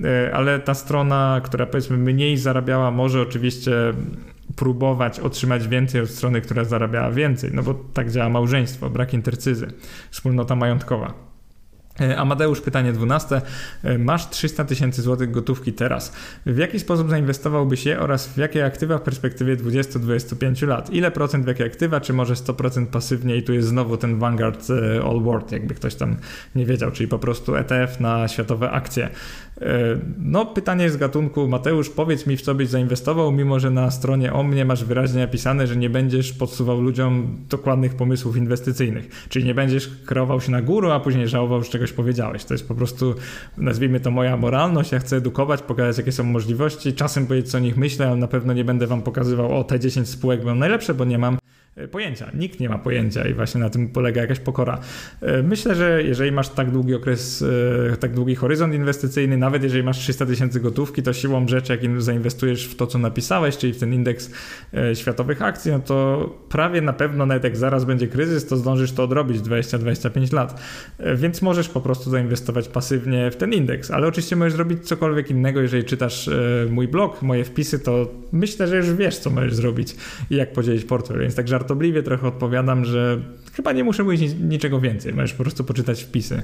[0.05, 3.72] e, ale ta strona, która powiedzmy mniej zarabiała, może oczywiście
[4.57, 9.66] próbować otrzymać więcej od strony, która zarabiała więcej, no bo tak działa małżeństwo, brak intercyzy,
[10.11, 11.34] wspólnota majątkowa.
[12.00, 13.42] E, Amadeusz, pytanie 12.
[13.83, 16.12] E, masz 300 tysięcy złotych gotówki teraz.
[16.46, 20.90] W jaki sposób zainwestowałbyś je oraz w jakie aktywa w perspektywie 20-25 lat?
[20.90, 23.37] Ile procent w jakie aktywa, czy może 100% pasywnie?
[23.37, 26.16] I tu jest znowu ten Vanguard e, All World, jakby ktoś tam
[26.54, 29.09] nie wiedział, czyli po prostu ETF na światowe akcje.
[30.18, 34.33] No, pytanie z gatunku Mateusz, powiedz mi w co byś zainwestował, mimo że na stronie
[34.33, 39.26] o mnie masz wyraźnie napisane, że nie będziesz podsuwał ludziom dokładnych pomysłów inwestycyjnych.
[39.28, 42.44] Czyli nie będziesz kreował się na górę, a później żałował, że czegoś powiedziałeś.
[42.44, 43.14] To jest po prostu,
[43.59, 44.92] nazwijmy to moja moralność.
[44.92, 48.29] Ja chcę edukować, pokazać jakie są możliwości, czasem powiedzieć co o nich myślę, ale na
[48.29, 51.38] pewno nie będę wam pokazywał, o te 10 spółek będą najlepsze, bo nie mam
[51.90, 52.30] pojęcia.
[52.34, 54.78] Nikt nie ma pojęcia i właśnie na tym polega jakaś pokora.
[55.20, 57.44] E, myślę, że jeżeli masz tak długi okres,
[57.92, 62.02] e, tak długi horyzont inwestycyjny, nawet jeżeli masz 300 tysięcy gotówki, to siłą rzeczy, jak
[62.02, 64.30] zainwestujesz w to, co napisałeś, czyli w ten indeks
[64.94, 69.04] światowych akcji, no to prawie na pewno, nawet jak zaraz będzie kryzys, to zdążysz to
[69.04, 70.60] odrobić 20-25 lat.
[71.16, 75.60] Więc możesz po prostu zainwestować pasywnie w ten indeks, ale oczywiście możesz zrobić cokolwiek innego,
[75.60, 76.30] jeżeli czytasz
[76.70, 79.96] mój blog, moje wpisy, to myślę, że już wiesz, co możesz zrobić
[80.30, 83.20] i jak podzielić portfel, więc tak żart żartobliwie trochę odpowiadam, że
[83.53, 86.42] chyba nie muszę mówić niczego więcej, możesz po prostu poczytać wpisy.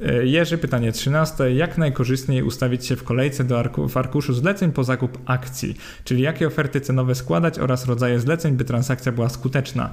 [0.00, 1.54] E, Jerzy, pytanie 13.
[1.54, 5.76] Jak najkorzystniej ustawić się w kolejce do arku, w arkuszu zleceń po zakup akcji?
[6.04, 9.90] Czyli jakie oferty cenowe składać oraz rodzaje zleceń, by transakcja była skuteczna?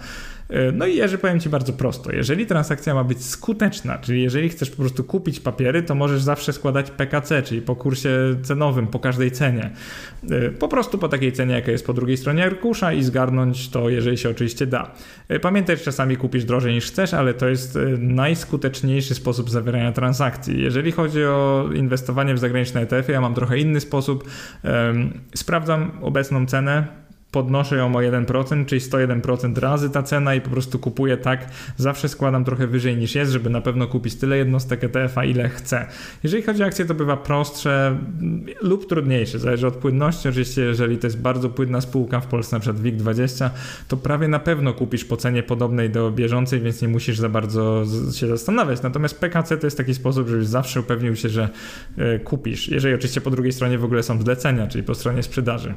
[0.49, 2.11] E, no i Jerzy, powiem Ci bardzo prosto.
[2.11, 6.53] Jeżeli transakcja ma być skuteczna, czyli jeżeli chcesz po prostu kupić papiery, to możesz zawsze
[6.53, 8.09] składać PKC, czyli po kursie
[8.43, 9.71] cenowym, po każdej cenie.
[10.29, 13.89] E, po prostu po takiej cenie, jaka jest po drugiej stronie arkusza i zgarnąć to,
[13.89, 14.91] jeżeli się oczywiście da.
[15.41, 20.61] Pamiętaj, że czasami kupisz drożej niż chcesz, ale to jest najskuteczniejszy sposób zawierania transakcji.
[20.61, 24.29] Jeżeli chodzi o inwestowanie w zagraniczne ETF, ja mam trochę inny sposób.
[25.35, 26.87] Sprawdzam obecną cenę,
[27.31, 32.09] podnoszę ją o 1%, czyli 101% razy ta cena i po prostu kupuję tak, zawsze
[32.09, 35.85] składam trochę wyżej niż jest, żeby na pewno kupić tyle jednostek ETF-a, ile chcę.
[36.23, 37.97] Jeżeli chodzi o akcje, to bywa prostsze
[38.61, 40.29] lub trudniejsze, zależy od płynności.
[40.29, 43.49] Oczywiście, jeżeli to jest bardzo płynna spółka w Polsce, na przykład WIG20,
[43.87, 47.83] to prawie na pewno kupisz po cenie podobnej do bieżącej, więc nie musisz za bardzo
[48.15, 48.81] się zastanawiać.
[48.81, 51.49] Natomiast PKC to jest taki sposób, żebyś zawsze upewnił się, że
[51.97, 52.67] e, kupisz.
[52.67, 55.73] Jeżeli oczywiście po drugiej stronie w ogóle są zlecenia, czyli po stronie sprzedaży.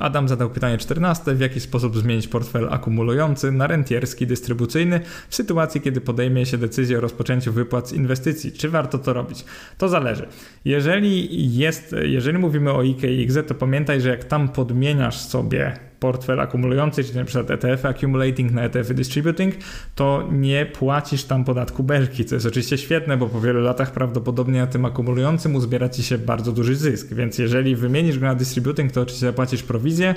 [0.00, 1.34] Adam zadał pytanie 14.
[1.34, 6.98] W jaki sposób zmienić portfel akumulujący na rentierski, dystrybucyjny w sytuacji, kiedy podejmie się decyzję
[6.98, 8.52] o rozpoczęciu wypłat z inwestycji?
[8.52, 9.44] Czy warto to robić?
[9.78, 10.26] To zależy.
[10.64, 17.04] Jeżeli jest, jeżeli mówimy o IKX, to pamiętaj, że jak tam podmieniasz sobie portfel akumulujący,
[17.04, 19.54] czyli na przykład ETF accumulating na ETF distributing,
[19.94, 24.60] to nie płacisz tam podatku belki, co jest oczywiście świetne, bo po wielu latach prawdopodobnie
[24.60, 28.92] na tym akumulującym uzbiera ci się bardzo duży zysk, więc jeżeli wymienisz go na distributing,
[28.92, 30.14] to oczywiście zapłacisz prowizję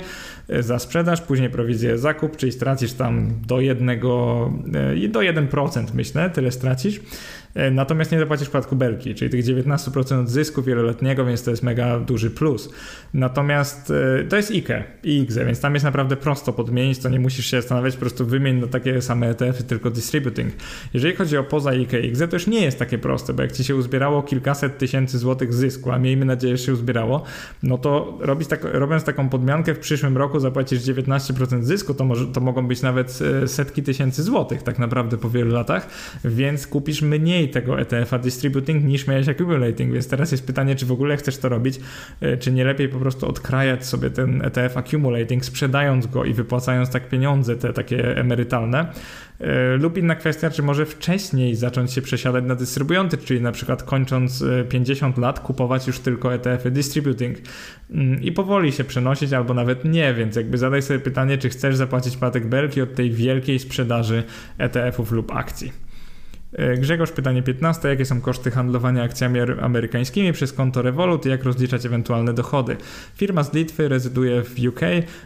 [0.48, 4.50] e, za sprzedaż, później prowizję zakup, czyli stracisz tam do jednego,
[5.04, 7.00] e, do 1% myślę, tyle stracisz.
[7.54, 12.00] E, natomiast nie zapłacisz podatku belki, czyli tych 19% zysku wieloletniego, więc to jest mega
[12.00, 12.70] duży plus.
[13.14, 13.92] Natomiast
[14.28, 17.94] to jest IKE, IX, więc tam jest naprawdę prosto podmienić, to nie musisz się zastanawiać,
[17.94, 20.52] po prostu wymień na takie same ETF-y, tylko distributing.
[20.94, 23.76] Jeżeli chodzi o poza IKX, to już nie jest takie proste, bo jak ci się
[23.76, 27.22] uzbierało kilkaset tysięcy złotych zysku, a miejmy nadzieję, że się uzbierało,
[27.62, 32.26] no to robić tak, robiąc taką podmiankę w przyszłym roku zapłacisz 19% zysku, to, może,
[32.26, 35.88] to mogą być nawet e, setki tysięcy złotych tak naprawdę po wielu latach,
[36.24, 40.92] więc kupisz mniej tego ETF-a distributing niż miałeś accumulating, więc teraz jest pytanie, czy w
[40.92, 41.80] ogóle chcesz to robić,
[42.20, 46.90] e, czy nie lepiej po prostu odkrajać sobie ten ETF accumulating, sprzedając go i wypłacając
[46.90, 48.86] tak pieniądze, te takie emerytalne,
[49.40, 53.82] e, lub inna kwestia, czy może wcześniej zacząć się przesiadać na dystrybujący, czyli na przykład
[53.82, 57.38] kończąc 50 e, lat kupować już tylko ETF-y distributing
[57.90, 61.76] mm, i powoli się przenosić albo nawet nie, więc jakby zadaj sobie pytanie, czy chcesz
[61.76, 64.22] zapłacić patek belki od tej wielkiej sprzedaży
[64.58, 65.83] ETF-ów lub akcji.
[66.54, 67.88] E, Grzegorz, pytanie 15.
[67.88, 72.76] Jakie są koszty handlowania akcjami amerykańskimi przez konto Revolut i jak rozliczać ewentualne dochody?
[73.16, 74.80] Firma z Litwy rezyduje w UK.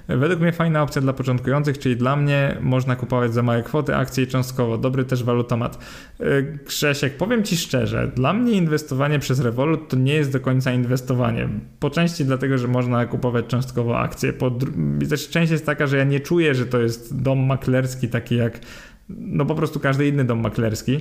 [0.09, 4.25] Według mnie fajna opcja dla początkujących, czyli dla mnie można kupować za małe kwoty akcje
[4.25, 4.79] i cząstkowo.
[4.79, 5.79] Dobry też walutomat.
[6.21, 10.73] E, Grzesiek, powiem Ci szczerze, dla mnie inwestowanie przez Revolut to nie jest do końca
[10.73, 11.49] inwestowanie.
[11.81, 14.33] Po części dlatego, że można kupować cząstkowo akcje.
[14.33, 14.51] Po
[15.11, 18.61] też część jest taka, że ja nie czuję, że to jest dom maklerski taki jak
[19.09, 21.01] no po prostu każdy inny dom maklerski,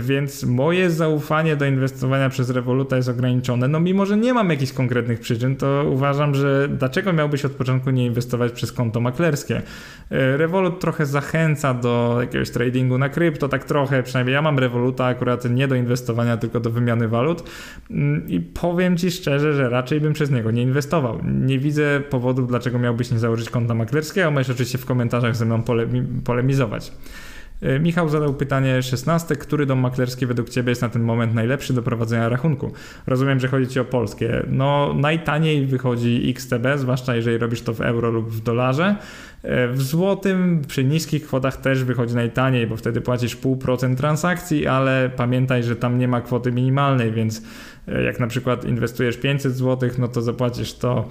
[0.00, 3.68] więc moje zaufanie do inwestowania przez Revoluta jest ograniczone.
[3.68, 7.90] No mimo, że nie mam jakichś konkretnych przyczyn, to uważam, że dlaczego miałbyś od początku
[7.90, 9.62] nie inwestować przez konto maklerskie?
[10.10, 15.50] Revolut trochę zachęca do jakiegoś tradingu na krypto, tak trochę, przynajmniej ja mam Revoluta akurat
[15.50, 17.50] nie do inwestowania, tylko do wymiany walut
[17.90, 21.20] mm, i powiem Ci szczerze, że raczej bym przez niego nie inwestował.
[21.24, 25.62] Nie widzę powodów, dlaczego miałbyś nie założyć konta maklerskiego, możesz oczywiście w komentarzach ze mną
[26.24, 26.92] polemizować.
[27.62, 29.36] E, Michał zadał pytanie 16.
[29.36, 32.72] Który dom maklerski według Ciebie jest na ten moment najlepszy do prowadzenia rachunku?
[33.06, 34.42] Rozumiem, że chodzi Ci o polskie.
[34.48, 38.96] No, najtaniej wychodzi XTB, zwłaszcza jeżeli robisz to w euro lub w dolarze.
[39.42, 45.10] E, w złotym przy niskich kwotach też wychodzi najtaniej, bo wtedy płacisz 0,5% transakcji, ale
[45.16, 47.42] pamiętaj, że tam nie ma kwoty minimalnej, więc
[47.88, 51.08] e, jak na przykład inwestujesz 500 zł, no to zapłacisz to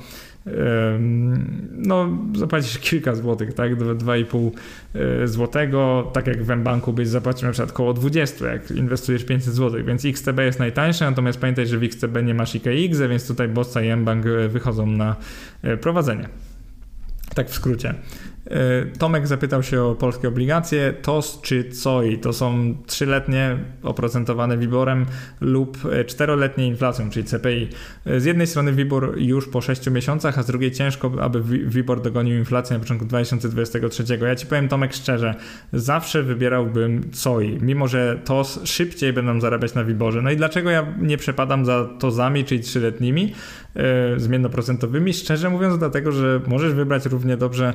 [1.72, 4.52] no zapłacisz kilka złotych, tak, 2,5
[4.94, 9.54] e, złotego, tak jak w mBanku byś zapłacił na przykład około 20, jak inwestujesz 500
[9.54, 13.48] złotych, więc XTB jest najtańsze, natomiast pamiętaj, że w XTB nie masz IKX, więc tutaj
[13.48, 15.16] Bossa i mBank wychodzą na
[15.82, 16.30] prowadzenie.
[17.36, 17.94] Tak w skrócie.
[18.52, 22.18] E, Tomek zapytał się o polskie obligacje, TOS czy COI.
[22.18, 25.06] To są trzyletnie oprocentowane WIBORem
[25.42, 27.70] lub e, czteroletnie inflacją, czyli CPI.
[28.06, 32.02] E, z jednej strony WIBOR już po 6 miesiącach, a z drugiej ciężko, aby WIBOR
[32.02, 34.04] dogonił inflację na początku 2023.
[34.22, 35.36] Ja Ci powiem Tomek szczerze,
[35.74, 40.22] zawsze wybierałbym COI, mimo że TOS szybciej będą zarabiać na WIBORze.
[40.22, 43.34] No i dlaczego ja nie przepadam za TOZami, czyli trzyletnimi,
[44.18, 45.14] zmiennoprocentowymi?
[45.14, 47.74] Szczerze mówiąc dlatego, że możesz wybrać równie dobrze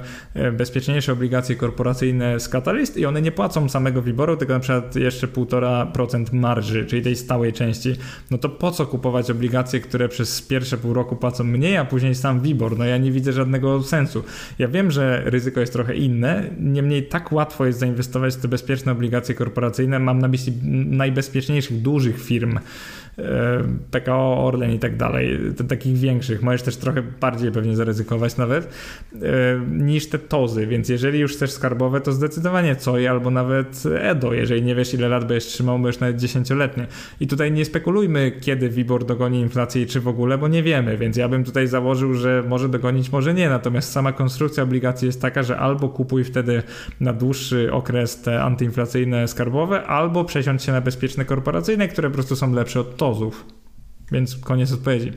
[0.52, 5.26] bezpieczniejsze obligacje korporacyjne z Catalyst i one nie płacą samego wyboru, tylko na przykład jeszcze
[5.26, 7.96] 1,5% marży, czyli tej stałej części.
[8.30, 12.14] No to po co kupować obligacje, które przez pierwsze pół roku płacą mniej, a później
[12.14, 12.78] sam WIBOR?
[12.78, 14.24] No ja nie widzę żadnego sensu.
[14.58, 18.92] Ja wiem, że ryzyko jest trochę inne, niemniej tak łatwo jest zainwestować w te bezpieczne
[18.92, 19.98] obligacje korporacyjne.
[19.98, 20.52] Mam na myśli
[20.86, 23.09] najbezpieczniejszych, dużych firm, E,
[23.90, 28.68] PKO, Orlen i tak dalej, takich większych, możesz też trochę bardziej pewnie zaryzykować nawet,
[29.14, 29.18] e,
[29.70, 34.62] niż te tozy, więc jeżeli już chcesz skarbowe, to zdecydowanie COI albo nawet EDO, jeżeli
[34.62, 36.86] nie wiesz ile lat będziesz trzymał, będziesz nawet dziesięcioletnie.
[37.20, 40.96] I tutaj nie spekulujmy, kiedy WIBOR dogoni inflację i czy w ogóle, bo nie wiemy,
[40.96, 45.22] więc ja bym tutaj założył, że może dogonić, może nie, natomiast sama konstrukcja obligacji jest
[45.22, 46.62] taka, że albo kupuj wtedy
[47.00, 52.36] na dłuższy okres te antyinflacyjne skarbowe, albo przesiądź się na bezpieczne korporacyjne, które po prostu
[52.36, 52.96] są lepsze od
[54.12, 55.12] Więc koniec odpowiedzi.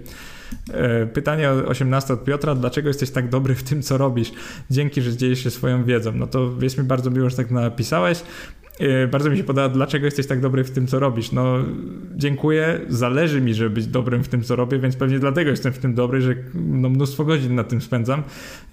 [0.73, 2.55] E, pytanie 18 od Piotra.
[2.55, 4.31] Dlaczego jesteś tak dobry w tym, co robisz?
[4.69, 6.11] Dzięki, że dzielisz się swoją wiedzą.
[6.11, 8.23] No to jest mi bardzo miło, że tak napisałeś.
[8.79, 11.31] E, bardzo mi się podoba, dlaczego jesteś tak dobry w tym, co robisz.
[11.31, 11.55] No,
[12.15, 15.77] dziękuję, zależy mi, żeby być dobrym w tym, co robię, więc pewnie dlatego jestem w
[15.77, 18.23] tym dobry, że no, mnóstwo godzin na tym spędzam.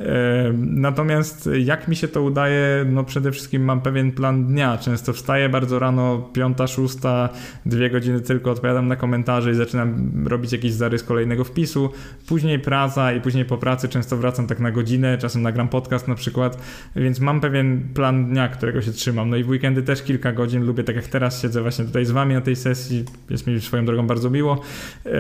[0.01, 4.79] E, natomiast jak mi się to udaje, no przede wszystkim mam pewien plan dnia.
[4.79, 7.29] Często wstaję bardzo rano, piąta, szósta,
[7.67, 11.91] dwie godziny tylko odpowiadam na komentarze i zaczynam robić jakiś zarys kolejnego wpisu.
[12.29, 16.15] Później praca i później po pracy często wracam tak na godzinę, czasem nagram podcast na
[16.15, 16.63] przykład,
[16.97, 19.31] więc mam pewien plan dnia, którego się trzymam.
[19.31, 20.65] No i w weekendy też kilka godzin.
[20.65, 23.85] Lubię, tak jak teraz siedzę właśnie tutaj z wami na tej sesji, jest mi swoją
[23.85, 24.61] drogą bardzo miło,
[25.07, 25.11] e,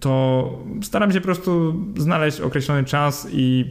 [0.00, 3.64] to staram się po prostu znaleźć określony czas i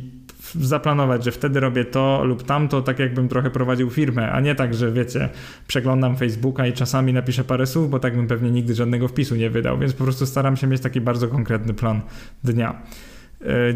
[0.55, 4.73] zaplanować, że wtedy robię to lub tamto, tak jakbym trochę prowadził firmę, a nie tak,
[4.73, 5.29] że wiecie,
[5.67, 9.49] przeglądam Facebooka i czasami napiszę parę słów, bo tak bym pewnie nigdy żadnego wpisu nie
[9.49, 12.01] wydał, więc po prostu staram się mieć taki bardzo konkretny plan
[12.43, 12.81] dnia.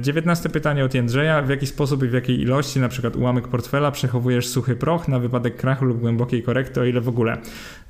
[0.01, 1.41] Dziewiętnaste pytanie od Jędrzeja.
[1.41, 5.19] W jaki sposób i w jakiej ilości, na przykład ułamek portfela, przechowujesz suchy proch na
[5.19, 7.37] wypadek krachu lub głębokiej korekty, o ile w ogóle?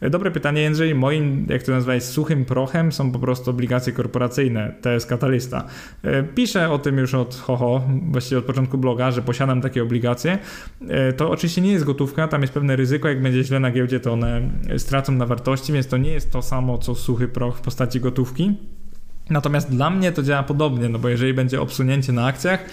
[0.02, 0.96] Dobre pytanie, Jędrzej.
[0.96, 5.68] Moim, jak to nazwać, suchym prochem są po prostu obligacje korporacyjne, TS Katalysta.
[6.36, 7.82] Piszę o tym już od hoho,
[8.12, 10.38] właściwie od początku bloga, że posiadam takie obligacje.
[11.18, 14.14] To oczywiście nie jest gotówka, tam jest pewne ryzyko, jak będzie źle na giełdzie, to
[14.14, 18.00] one stracą na wartości, więc to nie jest to samo, co suchy proch w postaci
[18.00, 18.58] gotówki.
[19.30, 22.66] Natomiast dla mnie to działa podobnie, no bo jeżeli będzie obsunięcie na akcjach,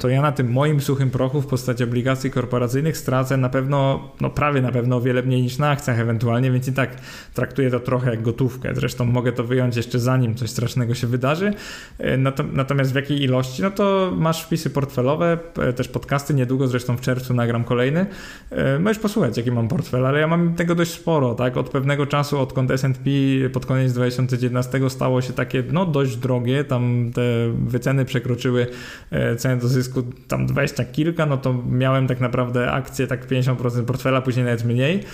[0.00, 4.30] to ja na tym moim suchym prochu w postaci obligacji korporacyjnych stracę na pewno, no
[4.30, 6.90] prawie na pewno o wiele mniej niż na akcjach ewentualnie, więc i tak
[7.34, 8.74] traktuję to trochę jak gotówkę.
[8.74, 11.54] Zresztą mogę to wyjąć jeszcze zanim coś strasznego się wydarzy.
[11.98, 12.16] E,
[12.52, 13.62] natomiast w jakiej ilości?
[13.62, 18.06] No to masz wpisy portfelowe, e, też podcasty, niedługo zresztą w czerwcu nagram kolejny.
[18.50, 21.56] E, możesz posłuchać jaki mam portfel, ale ja mam tego dość sporo, tak?
[21.56, 23.10] Od pewnego czasu, odkąd S&P
[23.52, 27.22] pod koniec 2019 stało się takie, no dość drogie, tam te
[27.66, 28.66] wyceny przekroczyły
[29.10, 33.84] e, cenę do zysku tam 20 kilka, no to miałem tak naprawdę akcje tak 50%
[33.84, 35.04] portfela, później nawet mniej.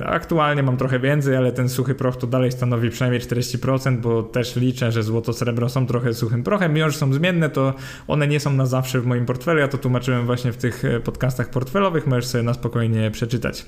[0.00, 4.22] E, aktualnie mam trochę więcej, ale ten suchy proch to dalej stanowi przynajmniej 40%, bo
[4.22, 7.74] też liczę, że złoto, srebro są trochę suchym prochem, mimo że są zmienne, to
[8.08, 11.00] one nie są na zawsze w moim portfelu, ja to tłumaczyłem właśnie w tych e,
[11.00, 13.66] podcastach portfelowych, możesz sobie na spokojnie przeczytać.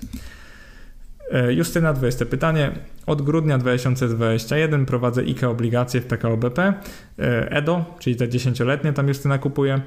[1.50, 2.72] Justyna, 20 pytanie.
[3.06, 9.08] Od grudnia 2021 prowadzę IKE obligacje w PKO BP, e, EDO, czyli te 10-letnie, tam
[9.08, 9.80] Justyna kupuje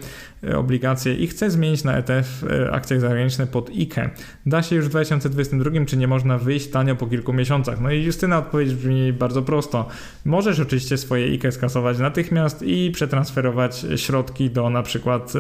[0.44, 4.10] e, obligacje i chce zmienić na ETF e, akcje zagraniczne pod IKE.
[4.46, 7.82] Da się już w 2022, czy nie można wyjść tanio po kilku miesiącach?
[7.82, 9.88] No i Justyna odpowiedź brzmi bardzo prosto.
[10.26, 15.34] Możesz oczywiście swoje IKE skasować natychmiast i przetransferować środki do na przykład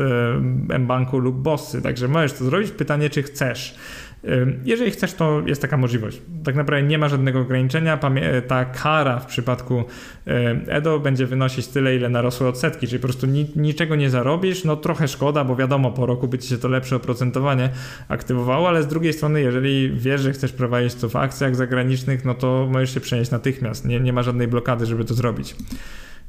[0.80, 2.72] mBanku lub Bossy, także możesz to zrobić.
[2.72, 3.76] Pytanie, czy chcesz.
[4.66, 6.22] Jeżeli chcesz, to jest taka możliwość.
[6.44, 8.00] Tak naprawdę nie ma żadnego ograniczenia.
[8.48, 9.84] Ta kara w przypadku
[10.68, 14.64] EDO będzie wynosić tyle, ile narosły odsetki, czyli po prostu niczego nie zarobisz.
[14.64, 17.70] No trochę szkoda, bo wiadomo, po roku by ci się to lepsze oprocentowanie
[18.08, 22.34] aktywowało, ale z drugiej strony, jeżeli wiesz, że chcesz prowadzić to w akcjach zagranicznych, no
[22.34, 23.86] to możesz się przenieść natychmiast.
[23.86, 25.56] Nie, nie ma żadnej blokady, żeby to zrobić.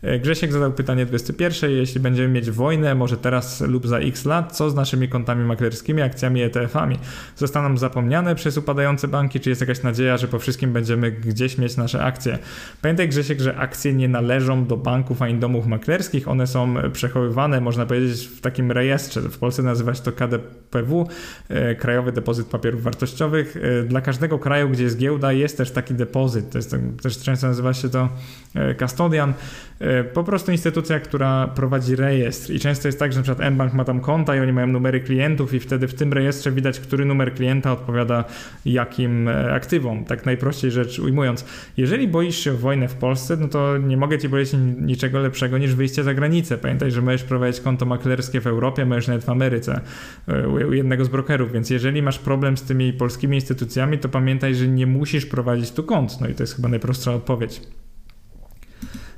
[0.05, 1.71] E, Grzesiek zadał pytanie 21.
[1.71, 6.03] Jeśli będziemy mieć wojnę, może teraz lub za x lat, co z naszymi kontami maklerskimi,
[6.03, 6.99] akcjami, ETF-ami?
[7.37, 11.77] Zostaną zapomniane przez upadające banki, czy jest jakaś nadzieja, że po wszystkim będziemy gdzieś mieć
[11.77, 12.39] nasze akcje?
[12.83, 17.87] Pamiętaj Grzesiek, że akcje nie należą do banków ani domów maklerskich, one są przechowywane, można
[17.87, 19.21] powiedzieć, w takim rejestrze.
[19.21, 21.09] W Polsce nazywa się to KDPW,
[21.49, 23.57] e, Krajowy Depozyt Papierów Wartościowych.
[23.57, 27.47] E, dla każdego kraju, gdzie jest giełda, jest też taki depozyt, to jest, też często
[27.47, 28.09] nazywa się to
[28.79, 29.35] custodian
[30.15, 34.01] Po prostu instytucja, która prowadzi rejestr i często jest tak, że przykład mBank ma tam
[34.01, 37.73] konta i oni mają numery klientów i wtedy w tym rejestrze widać, który numer klienta
[37.73, 38.25] odpowiada
[38.65, 41.45] jakim aktywom, tak najprościej rzecz ujmując.
[41.77, 45.59] Jeżeli boisz się o wojnę w Polsce, no to nie mogę ci powiedzieć niczego lepszego
[45.59, 46.59] niż wyjście za granicę.
[46.59, 49.81] Pamiętaj, że możesz prowadzić konto maklerskie w Europie, możesz nawet w Ameryce
[50.69, 54.69] u jednego z brokerów, więc jeżeli masz problem z tymi polskimi instytucjami, to pamiętaj, że
[54.69, 56.21] nie musisz prowadzić tu kont.
[56.21, 57.61] No i to jest chyba najprostsza odpowiedź.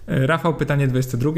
[0.06, 1.30] Rafał, pytanie 22.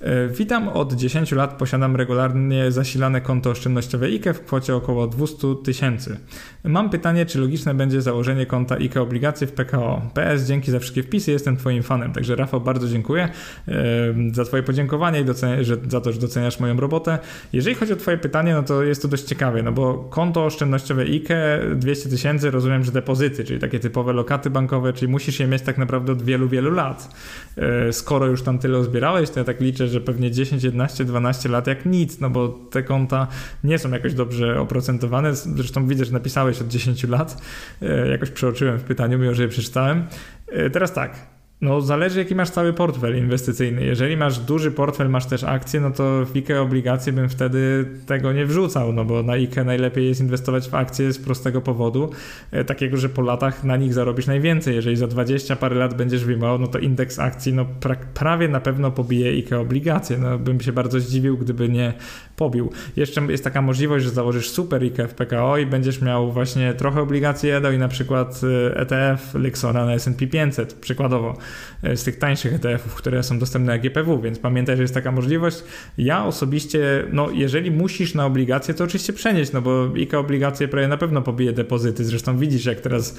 [0.00, 5.46] E, witam, od 10 lat posiadam regularnie zasilane konto oszczędnościowe IKE w kwocie około 200
[5.64, 6.16] tysięcy.
[6.64, 10.02] Mam pytanie, czy logiczne będzie założenie konta IKE obligacje w PKO?
[10.14, 12.12] PS, dzięki za wszystkie wpisy, jestem Twoim fanem.
[12.12, 13.28] Także Rafał, bardzo dziękuję
[13.68, 13.74] e,
[14.32, 15.24] za Twoje podziękowanie i
[15.64, 17.18] że, za to, że doceniasz moją robotę.
[17.52, 21.02] Jeżeli chodzi o Twoje pytanie, no to jest to dość ciekawe, no bo konto oszczędnościowe
[21.02, 25.62] IKE 200 tysięcy, rozumiem, że depozyty, czyli takie typowe lokaty bankowe, czyli musisz je mieć
[25.62, 27.14] tak naprawdę od wielu, wielu lat.
[27.92, 31.66] Skoro już tam tyle zbierałeś, to ja tak liczę, że pewnie 10, 11, 12 lat
[31.66, 33.26] jak nic, no bo te konta
[33.64, 35.34] nie są jakoś dobrze oprocentowane.
[35.34, 37.42] Zresztą widzę, że napisałeś od 10 lat.
[37.82, 40.06] E, jakoś przeoczyłem w pytaniu, mimo że je przeczytałem.
[40.48, 43.84] E, teraz tak, no, zależy jaki masz cały portfel inwestycyjny.
[43.84, 48.32] Jeżeli masz duży portfel, masz też akcje, no to w IKE obligacje bym wtedy tego
[48.32, 52.10] nie wrzucał, no bo na IKE najlepiej jest inwestować w akcje z prostego powodu,
[52.50, 54.74] e, takiego, że po latach na nich zarobisz najwięcej.
[54.74, 58.60] Jeżeli za 20 parę lat będziesz wyjmował, no to indeks akcji no pra prawie na
[58.60, 60.18] pewno pobije IKE obligacje.
[60.18, 61.92] No, bym się bardzo zdziwił, gdyby nie
[62.36, 62.70] pobił.
[62.96, 67.00] Jeszcze jest taka możliwość, że założysz super IKE w PKO i będziesz miał właśnie trochę
[67.00, 68.40] obligacji EDO i na przykład
[68.74, 71.36] ETF e Lixora na S&P 500, przykładowo.
[71.82, 75.12] E, z tych tańszych ETF-ów, które są dostępne na GPW, więc pamiętaj, że jest taka
[75.12, 75.64] możliwość.
[75.98, 80.88] Ja osobiście, no jeżeli musisz na obligacje, to oczywiście przenieść, no bo IKA obligacje prawie
[80.88, 82.04] na pewno pobije depozyty.
[82.04, 83.18] Zresztą widzisz, jak teraz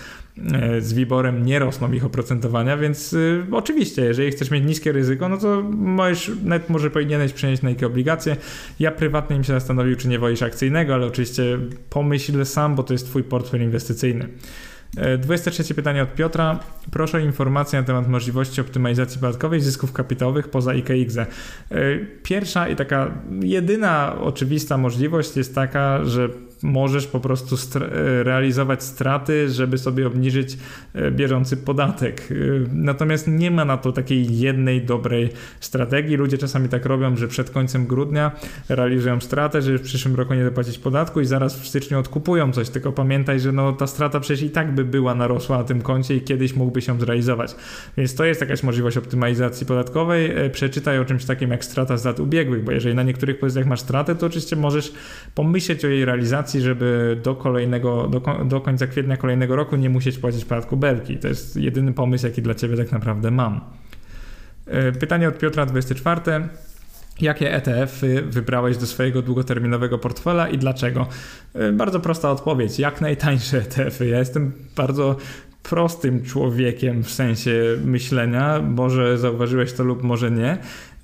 [0.53, 5.29] e, z Wiborem nie rosną ich oprocentowania, więc y, oczywiście, jeżeli chcesz mieć niskie ryzyko,
[5.29, 8.35] no to możesz, nawet może powinieneś przenieść na IKA obligacje.
[8.79, 12.93] Ja prywatnie bym się zastanowił, czy nie wolisz akcyjnego, ale oczywiście pomyśl sam, bo to
[12.93, 14.29] jest twój portfel inwestycyjny.
[15.17, 16.59] 23 e, pytanie od Piotra.
[16.91, 21.17] Proszę o informację na temat możliwości optymalizacji podatkowej zysków kapitałowych poza IKX.
[21.17, 21.27] E,
[22.23, 26.29] pierwsza i taka jedyna oczywista możliwość jest taka, że
[26.63, 27.55] możesz po prostu
[28.23, 30.57] realizować straty, żeby sobie obniżyć
[30.93, 32.29] e, bieżący podatek.
[32.31, 32.35] E,
[32.73, 36.15] natomiast nie ma na to takiej jednej dobrej strategii.
[36.15, 38.31] Ludzie czasami tak robią, że przed końcem grudnia
[38.69, 42.69] realizują stratę, żeby w przyszłym roku nie zapłacić podatku i zaraz w styczniu odkupują coś.
[42.69, 46.15] Tylko pamiętaj, że no, ta strata przecież i tak by była narosła na tym koncie
[46.15, 47.55] i kiedyś mógłby się zrealizować.
[47.97, 50.31] Więc to jest jakaś możliwość optymalizacji podatkowej.
[50.45, 53.65] E, przeczytaj o czymś takim jak strata z lat ubiegłych, bo jeżeli na niektórych pozycjach
[53.65, 54.93] masz stratę, to oczywiście możesz
[55.35, 60.17] pomyśleć o jej realizacji żeby do kolejnego, do, do końca kwietnia kolejnego roku nie musieć
[60.17, 61.17] płacić podatku belki.
[61.17, 63.61] To jest jedyny pomysł, jaki dla Ciebie tak naprawdę mam.
[64.65, 66.21] E, pytanie od Piotra 24.
[67.21, 71.07] Jakie ETF-y wybrałeś do swojego długoterminowego portfela i dlaczego?
[71.53, 72.79] E, bardzo prosta odpowiedź.
[72.79, 74.07] Jak najtańsze ETF-y.
[74.07, 75.15] Ja jestem bardzo
[75.63, 78.61] prostym człowiekiem w sensie myślenia.
[78.61, 80.57] Może zauważyłeś to lub może nie.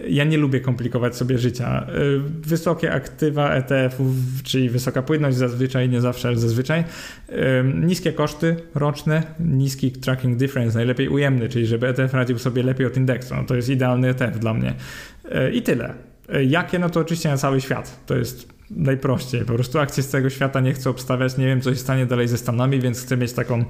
[0.10, 1.88] Ja nie lubię komplikować sobie życia.
[1.90, 4.08] Y, wysokie aktywa ETF-ów,
[4.44, 6.84] czyli wysoka płynność zazwyczaj, nie zawsze, ale zazwyczaj.
[7.30, 7.34] Y,
[7.76, 12.98] niskie koszty roczne, niski tracking difference, najlepiej ujemny, czyli żeby ETF radził sobie lepiej od
[12.98, 13.36] indeksu.
[13.36, 14.74] No to jest idealny ETF dla mnie.
[15.32, 15.94] Y, I tyle.
[16.48, 16.80] Jakie?
[16.80, 18.00] No to oczywiście na cały świat.
[18.06, 19.42] To jest najprościej.
[19.46, 22.28] Po prostu akcje z całego świata nie chcę obstawiać, nie wiem co się stanie dalej
[22.28, 23.66] ze Stanami, więc chcę mieć taką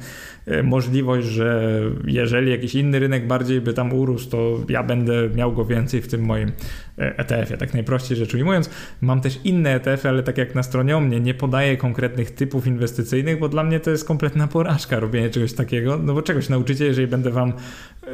[0.46, 5.54] e, możliwość, że jeżeli jakiś inny rynek bardziej by tam urósł, to ja będę miał
[5.54, 6.52] go więcej w tym moim
[6.98, 8.70] ETF-ie, tak najprościej rzecz ujmując.
[9.02, 12.68] Mam też inne ETF-y, ale tak jak na stronie o mnie, nie podaję konkretnych typów
[12.68, 16.86] inwestycyjnych, bo dla mnie to jest kompletna porażka robienie czegoś takiego, no bo czegoś nauczycie,
[16.86, 17.54] jeżeli będę wam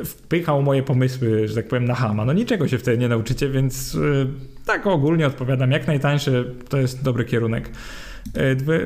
[0.06, 2.26] wpychał moje pomysły, że tak powiem, na hama.
[2.26, 4.26] No niczego się wtedy nie nauczycie, więc e,
[4.65, 7.70] tak ogólnie odpowiadam, jak najtańsze to jest dobry kierunek.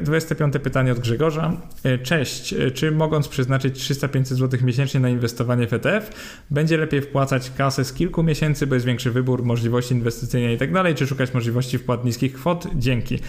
[0.03, 1.53] 25 e, pytanie od Grzegorza.
[1.83, 2.53] E, cześć.
[2.53, 6.09] E, czy mogąc przeznaczyć 300-500 zł miesięcznie na inwestowanie w ETF,
[6.49, 10.73] będzie lepiej wpłacać kasę z kilku miesięcy, bo jest większy wybór, możliwości inwestycyjne i tak
[10.73, 12.67] dalej, czy szukać możliwości wpłat niskich kwot?
[12.75, 13.19] Dzięki.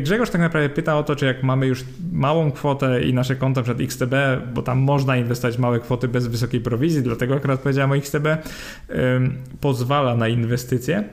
[0.00, 3.62] Grzegorz tak naprawdę pyta o to, czy jak mamy już małą kwotę i nasze konto
[3.62, 4.14] przed XTB,
[4.54, 8.26] bo tam można inwestować małe kwoty bez wysokiej prowizji, dlatego akurat powiedziałem o XTB,
[9.60, 11.04] pozwala na inwestycje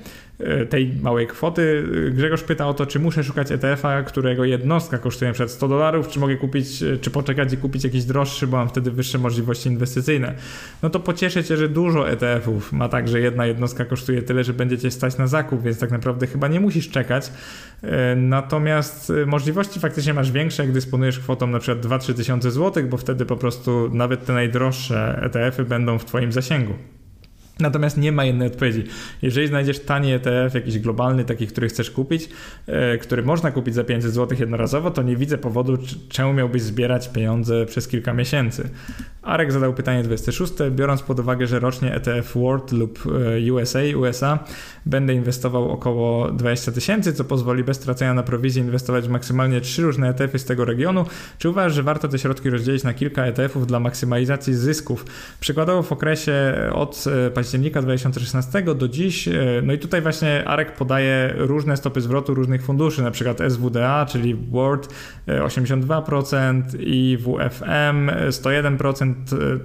[0.69, 1.83] tej małej kwoty.
[2.11, 6.19] Grzegorz pyta o to, czy muszę szukać ETF-a, którego jednostka kosztuje przed 100 dolarów, czy
[6.19, 10.35] mogę kupić, e, czy poczekać i kupić jakiś droższy, bo mam wtedy wyższe możliwości inwestycyjne.
[10.83, 14.53] No to pocieszę Cię, że dużo ETF-ów ma tak, że jedna jednostka kosztuje tyle, że
[14.53, 17.31] będziecie stać na zakup, więc tak naprawdę chyba nie musisz czekać.
[17.81, 23.25] E, natomiast możliwości faktycznie masz większe, jak dysponujesz kwotą przykład 2-3 tysiące złotych, bo wtedy
[23.25, 26.73] po prostu nawet te najdroższe ETF-y będą w Twoim zasięgu.
[27.59, 28.83] Natomiast nie ma jednej odpowiedzi.
[29.21, 32.29] Jeżeli znajdziesz tani ETF, jakiś globalny, taki, który chcesz kupić,
[32.67, 35.77] e, który można kupić za 500 zł jednorazowo, to nie widzę powodu,
[36.09, 38.69] czemu miałbyś zbierać pieniądze przez kilka miesięcy.
[39.21, 40.53] Arek zadał pytanie 26.
[40.71, 42.99] Biorąc pod uwagę, że rocznie ETF World lub
[43.47, 44.39] e, USA, USA
[44.85, 49.81] będę inwestował około 20 tysięcy, co pozwoli bez tracenia na prowizji inwestować w maksymalnie trzy
[49.81, 51.05] różne ETF-y z tego regionu,
[51.37, 55.05] czy uważasz, że warto te środki rozdzielić na kilka ETF-ów dla maksymalizacji zysków?
[55.39, 59.27] Przykładowo w okresie od października października 2016 do dziś.
[59.27, 64.05] E, no i tutaj właśnie Arek podaje różne stopy zwrotu różnych funduszy, na przykład SWDA,
[64.05, 64.89] czyli World
[65.27, 69.13] 82% i WFM 101%,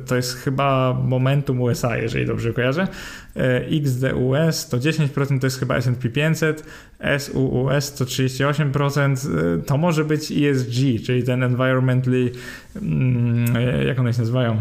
[0.07, 2.89] to jest chyba Momentum USA, jeżeli dobrze kojarzę.
[3.37, 6.65] E, XDUS to 10%, to jest chyba S&P 500,
[7.19, 12.31] SUUS to 38%, e, to może być ESG, czyli ten environmentally,
[12.83, 13.47] mm,
[13.87, 14.57] jak one się nazywają?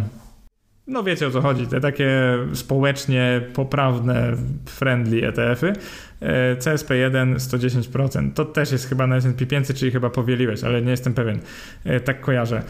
[0.88, 4.34] No wiecie o co chodzi, te takie społecznie poprawne,
[4.66, 5.74] friendly ETF-y.
[6.22, 8.34] E, CSP1 110%.
[8.34, 11.40] To też jest chyba na S&P 500, czyli chyba powieliłeś, ale nie jestem pewien.
[11.86, 12.64] E, tak kojarzę.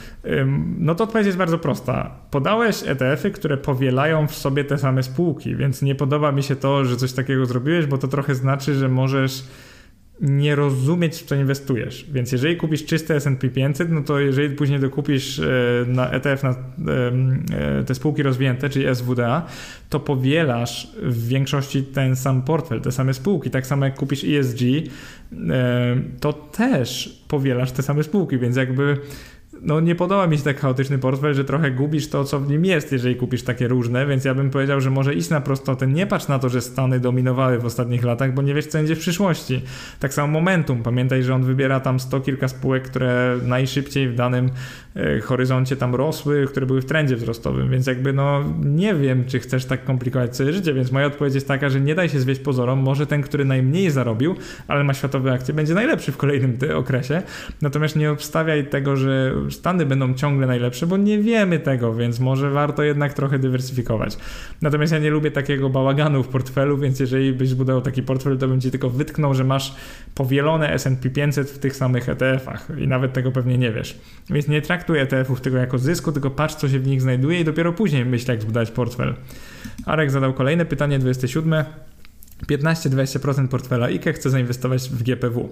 [0.78, 2.12] No to odpowiedź jest bardzo prosta.
[2.32, 6.86] Podałeś ETF-y, które powielają w sobie te same spółki, więc nie podoba mi się to,
[6.86, 9.44] że coś takiego zrobiłeś, bo to trochę znaczy, że możesz
[10.22, 12.06] nie rozumieć, w co inwestujesz.
[12.12, 15.44] Więc jeżeli kupisz czyste S&P 500, no to jeżeli później dokupisz e,
[15.88, 19.46] na ETF na e, te spółki rozwinięte, czyli SWDA,
[19.90, 23.50] to powielasz w większości ten sam portfel, te same spółki.
[23.50, 24.88] Tak samo jak kupisz ESG, e,
[26.20, 28.98] to też powielasz te same spółki, więc jakby
[29.62, 32.66] no nie podoba mi się tak chaotyczny portfel, że trochę gubisz to, co w nim
[32.66, 36.08] jest, jeżeli kupisz takie różne, więc ja bym powiedział, że może iść na prostotę, nie
[36.08, 39.00] patrz na to, że Stany dominowały w ostatnich latach, bo nie wiesz, co będzie w
[39.00, 39.62] przyszłości.
[40.00, 44.50] Tak samo Momentum, pamiętaj, że on wybiera tam sto kilka spółek, które najszybciej w danym
[44.96, 49.40] e, horyzoncie tam rosły, które były w trendzie wzrostowym, więc jakby no nie wiem, czy
[49.40, 52.42] chcesz tak komplikować sobie życie, więc moja odpowiedź jest taka, że nie daj się zwieść
[52.42, 54.36] pozorom, może ten, który najmniej zarobił,
[54.68, 57.22] ale ma światowe akcje, będzie najlepszy w kolejnym okresie,
[57.62, 62.50] natomiast nie obstawiaj tego, że Stany będą ciągle najlepsze, bo nie wiemy tego, więc może
[62.50, 64.18] warto jednak trochę dywersyfikować.
[64.62, 68.48] Natomiast ja nie lubię takiego bałaganu w portfelu, więc jeżeli byś zbudował taki portfel, to
[68.48, 69.76] bym ci tylko wytknął, że masz
[70.16, 73.98] powielone S&P 500 w tych samych ETF-ach i nawet tego pewnie nie wiesz.
[74.30, 77.44] Więc nie traktuj ETF-ów tego jako zysku, tylko patrz, co się w nich znajduje i
[77.44, 79.16] dopiero później myśl, jak zbudować portfel.
[79.86, 81.64] Arek zadał kolejne pytanie, 27.
[82.46, 85.50] 15-20% portfela IKE chce zainwestować w GPW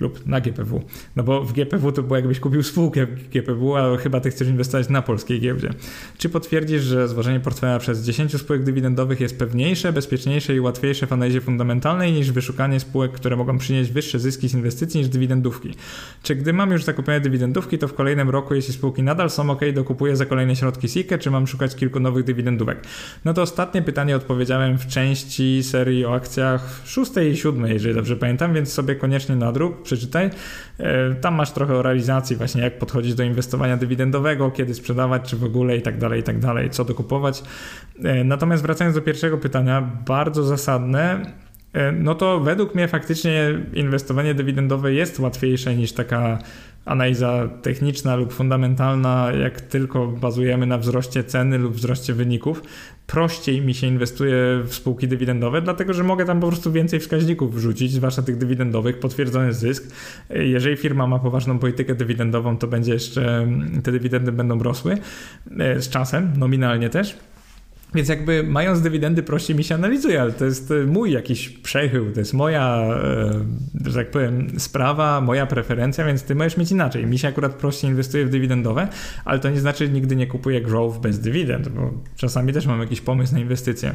[0.00, 0.82] lub na GPW.
[1.16, 4.88] No bo w GPW to było jakbyś kupił spółkę GPW, a chyba ty chcesz inwestować
[4.88, 5.70] na polskiej giełdzie.
[6.18, 11.12] Czy potwierdzisz, że złożenie portfela przez 10 spółek dywidendowych jest pewniejsze, bezpieczniejsze i łatwiejsze w
[11.12, 15.74] analizie fundamentalnej niż wyszukanie spółek, które mogą przynieść wyższe zyski z inwestycji niż dywidendówki?
[16.22, 19.60] Czy gdy mam już zakupione dywidendówki, to w kolejnym roku, jeśli spółki nadal są ok,
[19.74, 22.84] dokupuję za kolejne środki z IKE, czy mam szukać kilku nowych dywidendówek?
[23.24, 28.16] No to ostatnie pytanie odpowiedziałem w części serii o akcjach szóstej i siódmej, jeżeli dobrze
[28.16, 30.30] pamiętam, więc sobie koniecznie nadrób przeczytaj.
[30.78, 35.36] E, tam masz trochę o realizacji, właśnie jak podchodzić do inwestowania dywidendowego, kiedy sprzedawać, czy
[35.36, 37.42] w ogóle i tak dalej, i tak dalej, co dokupować.
[38.04, 41.32] E, natomiast wracając do pierwszego pytania, bardzo zasadne,
[41.72, 46.38] e, no to według mnie faktycznie inwestowanie dywidendowe jest łatwiejsze niż taka
[46.86, 52.62] analiza techniczna lub fundamentalna, jak tylko bazujemy na wzroście ceny lub wzroście wyników,
[53.06, 57.54] prościej mi się inwestuje w spółki dywidendowe, dlatego że mogę tam po prostu więcej wskaźników
[57.54, 59.84] wrzucić, zwłaszcza tych dywidendowych, potwierdzony zysk.
[60.30, 63.48] Jeżeli firma ma poważną politykę dywidendową, to będzie jeszcze,
[63.82, 64.98] te dywidendy będą rosły
[65.58, 67.16] e, z czasem, nominalnie też.
[67.96, 72.12] Więc jakby mając dywidendy prościej mi się analizuje, ale to jest e, mój jakiś przechył,
[72.12, 72.76] to jest moja,
[73.84, 77.06] e, że tak powiem, sprawa, moja preferencja, więc ty możesz mieć inaczej.
[77.06, 78.88] Mi się akurat prościej inwestuje w dywidendowe,
[79.24, 82.80] ale to nie znaczy, że nigdy nie kupuję growth bez dywidend, bo czasami też mam
[82.80, 83.94] jakiś pomysł na inwestycje.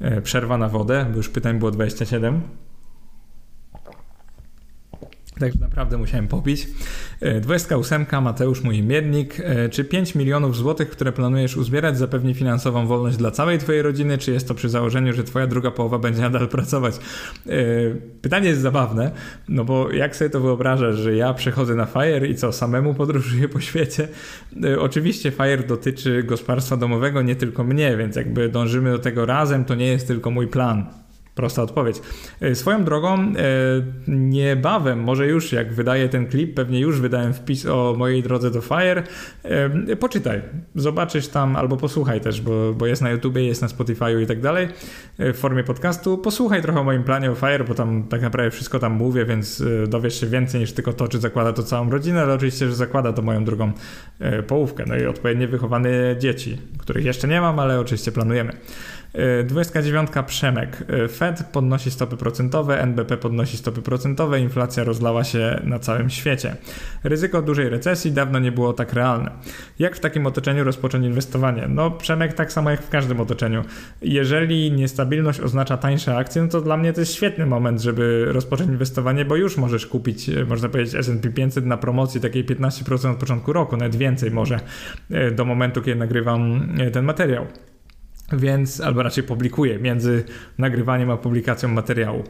[0.00, 2.40] E, przerwa na wodę, bo już pytań było 27.
[5.38, 6.68] Także naprawdę musiałem popić.
[7.40, 8.06] 28.
[8.12, 9.40] E, Mateusz, mój miernik.
[9.40, 14.18] E, czy 5 milionów złotych, które planujesz uzbierać, zapewni finansową wolność dla całej Twojej rodziny,
[14.18, 16.94] czy jest to przy założeniu, że Twoja druga połowa będzie nadal pracować?
[16.96, 17.50] E,
[18.22, 19.10] pytanie jest zabawne,
[19.48, 23.48] no bo jak sobie to wyobrażasz, że ja przechodzę na FIRE i co, samemu podróżuję
[23.48, 24.08] po świecie?
[24.78, 29.74] Oczywiście FIRE dotyczy gospodarstwa domowego, nie tylko mnie, więc jakby dążymy do tego razem, to
[29.74, 30.86] nie jest tylko mój plan.
[31.38, 32.02] Prosta odpowiedź.
[32.40, 33.32] E, swoją drogą, e,
[34.08, 38.60] niebawem, może już jak wydaję ten klip, pewnie już wydałem wpis o mojej drodze do
[38.60, 39.02] Fire.
[39.42, 40.42] E, poczytaj,
[40.74, 44.40] zobaczysz tam albo posłuchaj też, bo, bo jest na YouTubie, jest na Spotify i tak
[44.40, 44.68] dalej
[45.18, 46.18] w formie podcastu.
[46.18, 49.62] Posłuchaj trochę o moim planie o Fire, bo tam tak naprawdę wszystko tam mówię, więc
[49.88, 53.12] dowiesz się więcej niż tylko to, czy zakłada to całą rodzinę, ale oczywiście, że zakłada
[53.12, 53.72] to moją drugą
[54.46, 54.84] połówkę.
[54.86, 58.52] No i odpowiednio wychowane dzieci, których jeszcze nie mam, ale oczywiście planujemy.
[59.44, 60.84] 29 Przemek.
[61.12, 66.56] Fed podnosi stopy procentowe, NBP podnosi stopy procentowe, inflacja rozlała się na całym świecie.
[67.04, 69.30] Ryzyko dużej recesji dawno nie było tak realne.
[69.78, 71.66] Jak w takim otoczeniu rozpocząć inwestowanie?
[71.68, 73.64] No, Przemek tak samo jak w każdym otoczeniu.
[74.02, 78.70] Jeżeli niestabilność oznacza tańsze akcje, no to dla mnie to jest świetny moment, żeby rozpocząć
[78.70, 83.52] inwestowanie, bo już możesz kupić, można powiedzieć, S&P 500 na promocji takiej 15% od początku
[83.52, 84.60] roku, nawet więcej może
[85.36, 87.46] do momentu, kiedy nagrywam ten materiał
[88.32, 90.24] więc albo raczej publikuję między
[90.58, 92.24] nagrywaniem a publikacją materiału.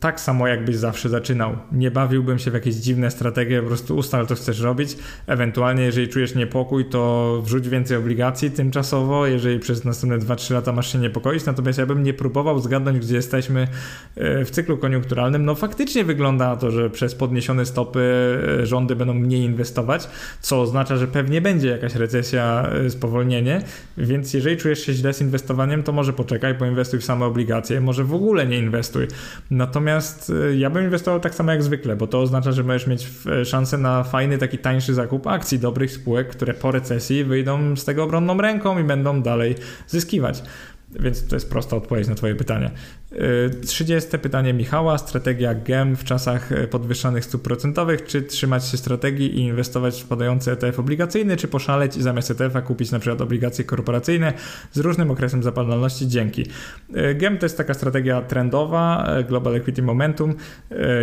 [0.00, 1.56] Tak samo jakbyś zawsze zaczynał.
[1.72, 4.96] Nie bawiłbym się w jakieś dziwne strategie, po prostu ustal to chcesz robić.
[5.26, 10.92] Ewentualnie, jeżeli czujesz niepokój, to wrzuć więcej obligacji tymczasowo, jeżeli przez następne 2-3 lata masz
[10.92, 11.46] się niepokoić.
[11.46, 13.68] Natomiast ja bym nie próbował zgadnąć, gdzie jesteśmy
[14.16, 15.44] e, w cyklu koniunkturalnym.
[15.44, 18.00] No faktycznie wygląda na to, że przez podniesione stopy
[18.62, 20.08] e, rządy będą mniej inwestować,
[20.40, 23.62] co oznacza, że pewnie będzie jakaś recesja, e, spowolnienie.
[23.96, 28.04] Więc jeżeli czujesz się źle z inwestowaniem, to może poczekaj, poinwestuj w same obligacje, może
[28.04, 29.06] w ogóle nie inwestuj.
[29.50, 32.86] Natomiast Natomiast y, ja bym inwestował tak samo jak zwykle, bo to oznacza, że możesz
[32.86, 33.08] mieć
[33.44, 38.04] szansę na fajny, taki tańszy zakup akcji dobrych spółek, które po recesji wyjdą z tego
[38.04, 39.54] obronną ręką i będą dalej
[39.86, 40.42] zyskiwać.
[41.00, 42.70] Więc to jest prosta odpowiedź na Twoje pytanie.
[43.66, 44.98] 30 pytanie Michała.
[44.98, 48.04] Strategia GEM w czasach e, podwyższanych stóp procentowych.
[48.04, 52.60] Czy trzymać się strategii i inwestować w spadający ETF obligacyjny, czy poszaleć i zamiast ETF-a
[52.62, 54.32] kupić na przykład obligacje korporacyjne
[54.72, 56.08] z różnym okresem zapadalności?
[56.08, 56.46] Dzięki.
[56.94, 60.34] E, GEM to jest taka strategia trendowa, e, Global Equity Momentum.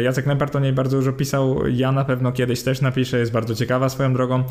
[0.03, 1.68] Jacek Nempart o niej bardzo dużo pisał.
[1.68, 4.43] Ja na pewno kiedyś też napiszę, jest bardzo ciekawa swoją drogą.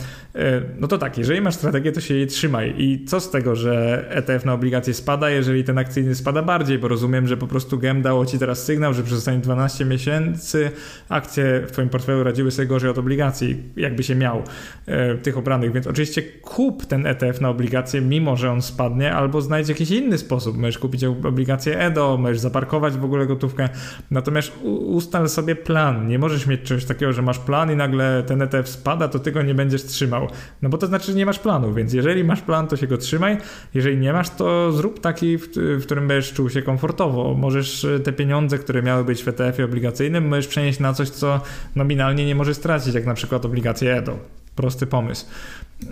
[0.78, 2.74] No to tak, jeżeli masz strategię, to się jej trzymaj.
[2.78, 6.88] I co z tego, że ETF na obligacje spada, jeżeli ten akcyjny spada bardziej, bo
[6.88, 10.70] rozumiem, że po prostu GEM dało ci teraz sygnał, że przez ostatnie 12 miesięcy
[11.09, 14.42] akcje w twoim portfelu radziły sobie gorzej od obligacji, jakby się miał
[14.86, 19.40] e, tych obranych, więc oczywiście kup ten ETF na obligacje, mimo że on spadnie, albo
[19.40, 20.57] znajdź jakiś inny sposób.
[20.57, 23.68] Możesz kupić obligacje EDO, możesz zaparkować w ogóle gotówkę,
[24.11, 24.53] natomiast
[24.86, 26.07] ustal sobie plan.
[26.07, 29.32] Nie możesz mieć czegoś takiego, że masz plan i nagle ten ETF spada, to ty
[29.32, 30.28] go nie będziesz trzymał.
[30.62, 32.99] No bo to znaczy, że nie masz planu, więc jeżeli masz plan, to się go
[32.99, 33.36] trzymaj.
[33.74, 38.01] Jeżeli nie masz, to zrób taki, w, w którym będziesz czuł się komfortowo możesz e,
[38.01, 41.41] te pieniądze, które miały być w ETF-ie obligacyjnym, możesz przenieść na coś, co
[41.76, 44.18] nominalnie nie możesz stracić, jak na przykład obligacje EDO.
[44.57, 45.26] Prosty pomysł.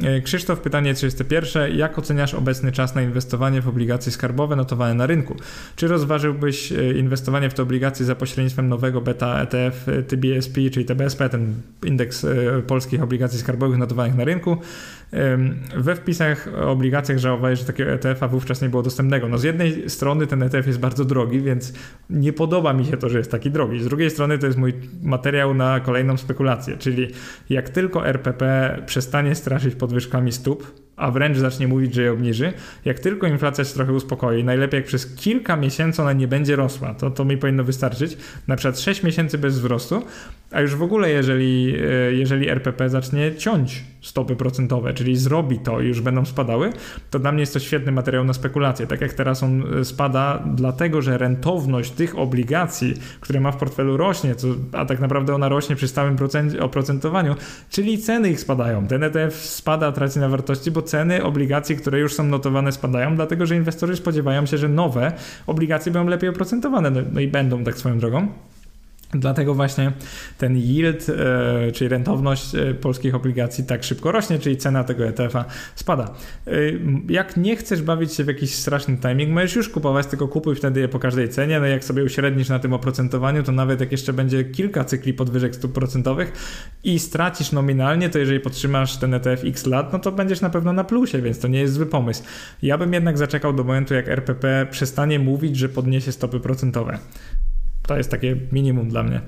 [0.00, 1.76] E, Krzysztof, pytanie 31.
[1.76, 5.36] Jak oceniasz obecny czas na inwestowanie w obligacje skarbowe notowane na rynku?
[5.76, 11.28] Czy rozważyłbyś e, inwestowanie w te obligacje za pośrednictwem nowego beta ETF TBSP, czyli TBSP,
[11.28, 11.54] ten
[11.86, 12.26] indeks
[12.66, 14.56] polskich obligacji skarbowych notowanych na rynku?
[15.76, 19.28] We wpisach o obligacjach żałowałeś, że takiego ETF-a wówczas nie było dostępnego.
[19.28, 21.72] No z jednej strony ten ETF jest bardzo drogi, więc
[22.10, 23.80] nie podoba mi się to, że jest taki drogi.
[23.80, 27.08] Z drugiej strony to jest mój materiał na kolejną spekulację, czyli
[27.50, 32.52] jak tylko RPP przestanie straszyć podwyżkami stóp, a wręcz zacznie mówić, że je obniży.
[32.84, 36.94] Jak tylko inflacja się trochę uspokoi, najlepiej jak przez kilka miesięcy ona nie będzie rosła,
[36.94, 38.16] to, to mi powinno wystarczyć.
[38.48, 40.02] Na przykład 6 miesięcy bez wzrostu,
[40.52, 45.80] a już w ogóle jeżeli, e, jeżeli RPP zacznie ciąć stopy procentowe, czyli zrobi to
[45.80, 46.72] i już będą spadały,
[47.10, 48.86] to dla mnie jest to świetny materiał na spekulację.
[48.86, 53.96] Tak jak teraz on e, spada, dlatego że rentowność tych obligacji, które ma w portfelu
[53.96, 54.34] rośnie,
[54.72, 56.16] a tak naprawdę ona rośnie przy stałym
[56.60, 57.34] oprocentowaniu,
[57.70, 58.86] czyli ceny ich spadają.
[58.86, 63.46] Ten ETF spada, traci na wartości, bo ceny obligacji, które już są notowane, spadają, dlatego
[63.46, 65.12] że inwestorzy spodziewają się, że nowe
[65.46, 66.90] obligacje będą lepiej oprocentowane.
[66.90, 68.28] No, no i będą tak swoją drogą.
[69.14, 69.92] Dlatego właśnie
[70.38, 75.44] ten yield, e, czyli rentowność e, polskich obligacji tak szybko rośnie, czyli cena tego ETF-a
[75.74, 76.14] spada.
[76.46, 76.50] E,
[77.08, 80.80] jak nie chcesz bawić się w jakiś straszny timing, możesz już kupować, tylko kupuj wtedy
[80.80, 81.60] je po każdej cenie.
[81.60, 85.54] No jak sobie uśrednisz na tym oprocentowaniu, to nawet jak jeszcze będzie kilka cykli podwyżek
[85.54, 86.32] stóp procentowych
[86.84, 90.72] i stracisz nominalnie, to jeżeli podtrzymasz ten ETF x lat, no to będziesz na pewno
[90.72, 92.22] na plusie, więc to nie jest zły pomysł.
[92.62, 96.98] Ja bym jednak zaczekał do momentu, jak RPP przestanie mówić, że podniesie stopy procentowe.
[97.86, 99.20] To jest takie minimum dla mnie.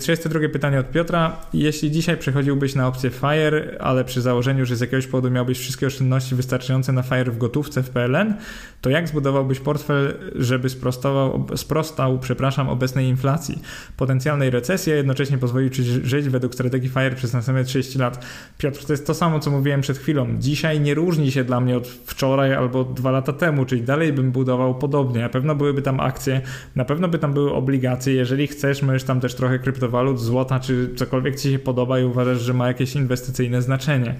[0.00, 1.36] 32 e, pytanie od Piotra.
[1.54, 5.86] Jeśli dzisiaj przechodziłbyś na opcję FIRE, ale przy założeniu, że z jakiegoś powodu miałbyś wszystkie
[5.86, 8.34] oszczędności wystarczające na FIRE w gotówce w PLN,
[8.80, 13.62] to jak zbudowałbyś portfel, żeby sprostował, sprostał przepraszam, obecnej inflacji,
[13.96, 18.26] potencjalnej recesji, a jednocześnie pozwolił ci żyć według strategii FIRE przez następne 30 lat?
[18.58, 20.26] Piotr, to jest to samo, co mówiłem przed chwilą.
[20.38, 24.32] Dzisiaj nie różni się dla mnie od wczoraj albo dwa lata temu, czyli dalej bym
[24.32, 25.20] budował podobnie.
[25.20, 26.40] Na pewno byłyby tam akcje,
[26.76, 28.14] na pewno by tam były obligacje, obligacje.
[28.14, 32.40] Jeżeli chcesz, możesz tam też trochę kryptowalut, złota, czy cokolwiek ci się podoba i uważasz,
[32.40, 34.14] że ma jakieś inwestycyjne znaczenie.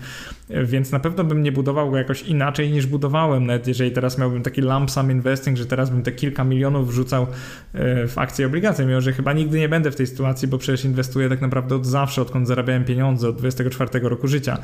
[0.64, 4.42] Więc na pewno bym nie budował go jakoś inaczej niż budowałem, nawet jeżeli teraz miałbym
[4.42, 7.26] taki lump sum investing, że teraz bym te kilka milionów wrzucał
[7.74, 10.59] e, w akcje i obligacje, mimo że chyba nigdy nie będę w tej sytuacji, bo
[10.59, 14.59] przecież inwestuję tak naprawdę od zawsze, odkąd zarabiałem pieniądze, od 24 roku życia.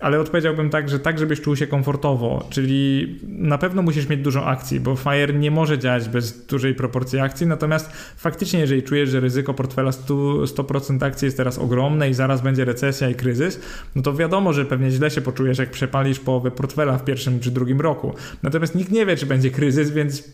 [0.00, 4.46] Ale odpowiedziałbym tak, że tak, żebyś czuł się komfortowo, czyli na pewno musisz mieć dużo
[4.46, 7.92] akcji, bo FIRE nie może działać bez dużej proporcji akcji, natomiast
[8.30, 12.64] faktycznie, jeżeli czujesz, że ryzyko portfela 100%, 100% akcji jest teraz ogromne i zaraz będzie
[12.64, 13.60] recesja i kryzys,
[13.94, 17.50] no to wiadomo, że pewnie źle się poczujesz, jak przepalisz połowę portfela w pierwszym czy
[17.50, 18.14] drugim roku.
[18.42, 20.24] Natomiast nikt nie wie, czy będzie kryzys, więc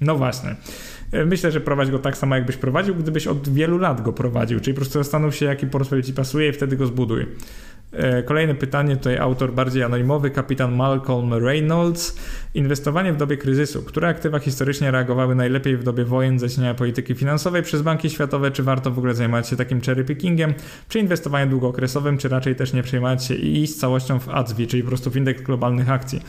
[0.00, 0.56] no właśnie.
[1.26, 4.74] Myślę, że prowadź go tak samo, jakbyś prowadził, gdybyś od wielu lat go prowadził, czyli
[4.74, 7.26] po prostu zastanów się, jaki portfel ci pasuje i wtedy go zbuduj.
[7.92, 12.16] E, kolejne pytanie, tutaj autor bardziej anonimowy, kapitan Malcolm Reynolds.
[12.54, 13.82] Inwestowanie w dobie kryzysu.
[13.82, 18.50] Które aktywa historycznie reagowały najlepiej w dobie wojen, zasilania polityki finansowej przez banki światowe?
[18.50, 20.54] Czy warto w ogóle zajmować się takim cherry pickingiem?
[20.88, 24.82] Czy inwestowaniem długookresowym, czy raczej też nie przejmować się i z całością w ADSWI, czyli
[24.82, 26.22] po prostu w indeks globalnych akcji?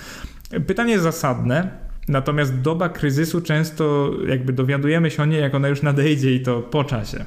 [0.68, 1.72] Pytanie zasadne,
[2.08, 6.62] natomiast doba kryzysu często jakby dowiadujemy się o niej, jak ona już nadejdzie i to
[6.62, 7.26] po czasie.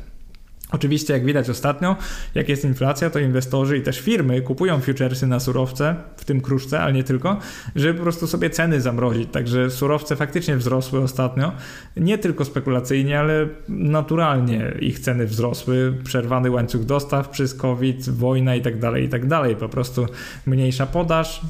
[0.72, 1.96] Oczywiście, jak widać ostatnio,
[2.34, 6.80] jak jest inflacja, to inwestorzy i też firmy kupują futuresy na surowce, w tym kruszce,
[6.80, 7.38] ale nie tylko,
[7.76, 9.28] żeby po prostu sobie ceny zamrozić.
[9.32, 11.52] Także surowce faktycznie wzrosły ostatnio.
[11.96, 15.94] Nie tylko spekulacyjnie, ale naturalnie ich ceny wzrosły.
[16.04, 19.56] Przerwany łańcuch dostaw przez COVID, wojna i tak dalej, i tak dalej.
[19.56, 20.06] Po prostu
[20.46, 21.40] mniejsza podaż,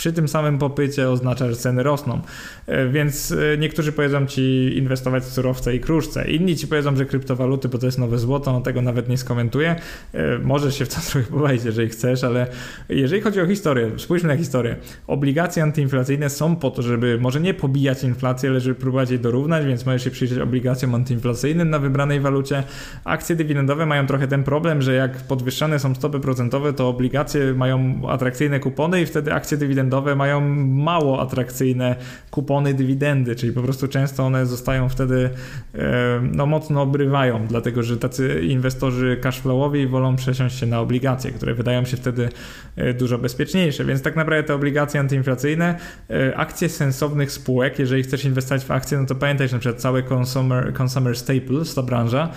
[0.00, 2.20] przy tym samym popycie oznacza, że ceny rosną.
[2.66, 6.30] E, więc e, niektórzy powiedzą ci inwestować w surowce i kruszce.
[6.30, 9.76] Inni ci powiedzą, że kryptowaluty, bo to jest nowe złoto, no tego nawet nie skomentuję.
[10.12, 12.46] E, możesz się w to trochę pobawić, jeżeli chcesz, ale
[12.88, 14.76] jeżeli chodzi o historię, spójrzmy na historię.
[15.06, 19.66] Obligacje antyinflacyjne są po to, żeby może nie pobijać inflacji, ale żeby próbować jej dorównać,
[19.66, 22.62] więc możesz się przyjrzeć obligacjom antyinflacyjnym na wybranej walucie.
[23.04, 28.00] Akcje dywidendowe mają trochę ten problem, że jak podwyższane są stopy procentowe, to obligacje mają
[28.08, 31.96] atrakcyjne kupony i wtedy akcje dywidendowe dywidendowe mają mało atrakcyjne
[32.30, 35.30] kupony dywidendy, czyli po prostu często one zostają wtedy
[35.74, 41.54] e, no, mocno obrywają, dlatego że tacy inwestorzy cashflowowi wolą przesiąść się na obligacje, które
[41.54, 42.28] wydają się wtedy
[42.76, 43.84] e, dużo bezpieczniejsze.
[43.84, 45.78] Więc tak naprawdę te obligacje antyinflacyjne,
[46.10, 49.82] e, akcje sensownych spółek, jeżeli chcesz inwestować w akcje, no to pamiętaj, że na przykład
[49.82, 52.28] cały consumer, consumer staples, ta branża,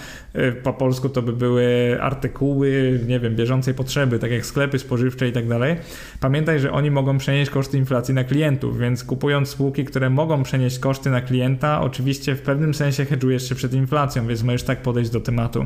[0.63, 5.31] po polsku to by były artykuły, nie wiem, bieżącej potrzeby, tak jak sklepy spożywcze i
[5.31, 5.75] tak dalej.
[6.19, 10.43] Pamiętaj, że oni mogą przenieść przenieść koszty inflacji na klientów, więc kupując spółki, które mogą
[10.43, 14.81] przenieść koszty na klienta, oczywiście w pewnym sensie hedżujesz się przed inflacją, więc możesz tak
[14.81, 15.65] podejść do tematu.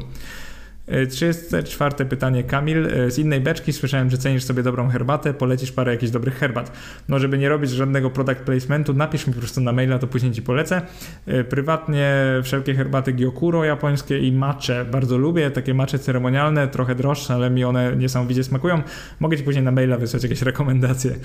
[1.10, 2.86] 34 e, pytanie Kamil.
[2.86, 6.72] E, z innej beczki słyszałem, że cenisz sobie dobrą herbatę, polecisz parę jakichś dobrych herbat.
[7.10, 10.32] No żeby nie robić żadnego product placementu, napisz mi po prostu na maila, to później
[10.32, 10.82] ci polecę.
[11.26, 17.34] E, prywatnie wszelkie herbaty Gyokuro japońskie i matcha bardzo lubię, takie matche ceremonialne, trochę droższe,
[17.34, 18.82] ale mi one niesamowicie smakują.
[19.20, 21.16] Mogę ci później na maila wysłać jakieś rekomendacje.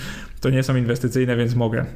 [0.41, 1.87] To nie są inwestycyjne, więc mogę.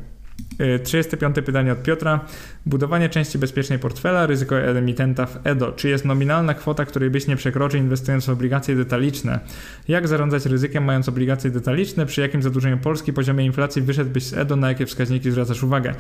[0.85, 2.21] 35 pytanie od Piotra.
[2.67, 5.73] Budowanie części bezpiecznej portfela, ryzyko emitenta w EDO.
[5.73, 9.41] Czy jest nominalna kwota, której byś nie przekroczył inwestując w obligacje detaliczne?
[9.89, 12.07] Jak zarządzać ryzykiem mając obligacje detaliczne?
[12.07, 14.57] Przy jakim zadłużeniu Polski poziomie inflacji wyszedłbyś z EDO?
[14.57, 15.95] Na jakie wskaźniki zwracasz uwagę?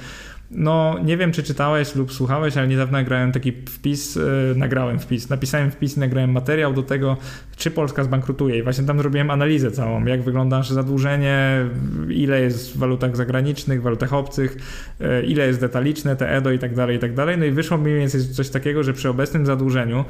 [0.50, 4.22] No, nie wiem, czy czytałeś lub słuchałeś, ale niedawno nagrałem taki wpis, yy,
[4.56, 7.16] nagrałem wpis, napisałem wpis i nagrałem materiał do tego,
[7.56, 8.58] czy Polska zbankrutuje.
[8.58, 11.66] I właśnie tam zrobiłem analizę całą, jak wygląda nasze zadłużenie,
[12.08, 14.56] ile jest w walutach zagranicznych, walutach obcych,
[15.00, 17.38] yy, ile jest detaliczne, te EDO i tak dalej, i tak dalej.
[17.38, 20.04] No i wyszło mniej więcej coś takiego, że przy obecnym zadłużeniu,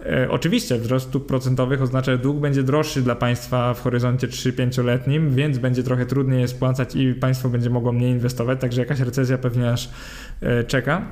[0.00, 5.30] yy, oczywiście wzrost stóp procentowych oznacza, że dług będzie droższy dla państwa w horyzoncie 3-5-letnim,
[5.30, 9.38] więc będzie trochę trudniej je spłacać i państwo będzie mogło mniej inwestować, także jakaś recesja
[9.38, 9.81] pewnie aż
[10.42, 11.02] E, czeka.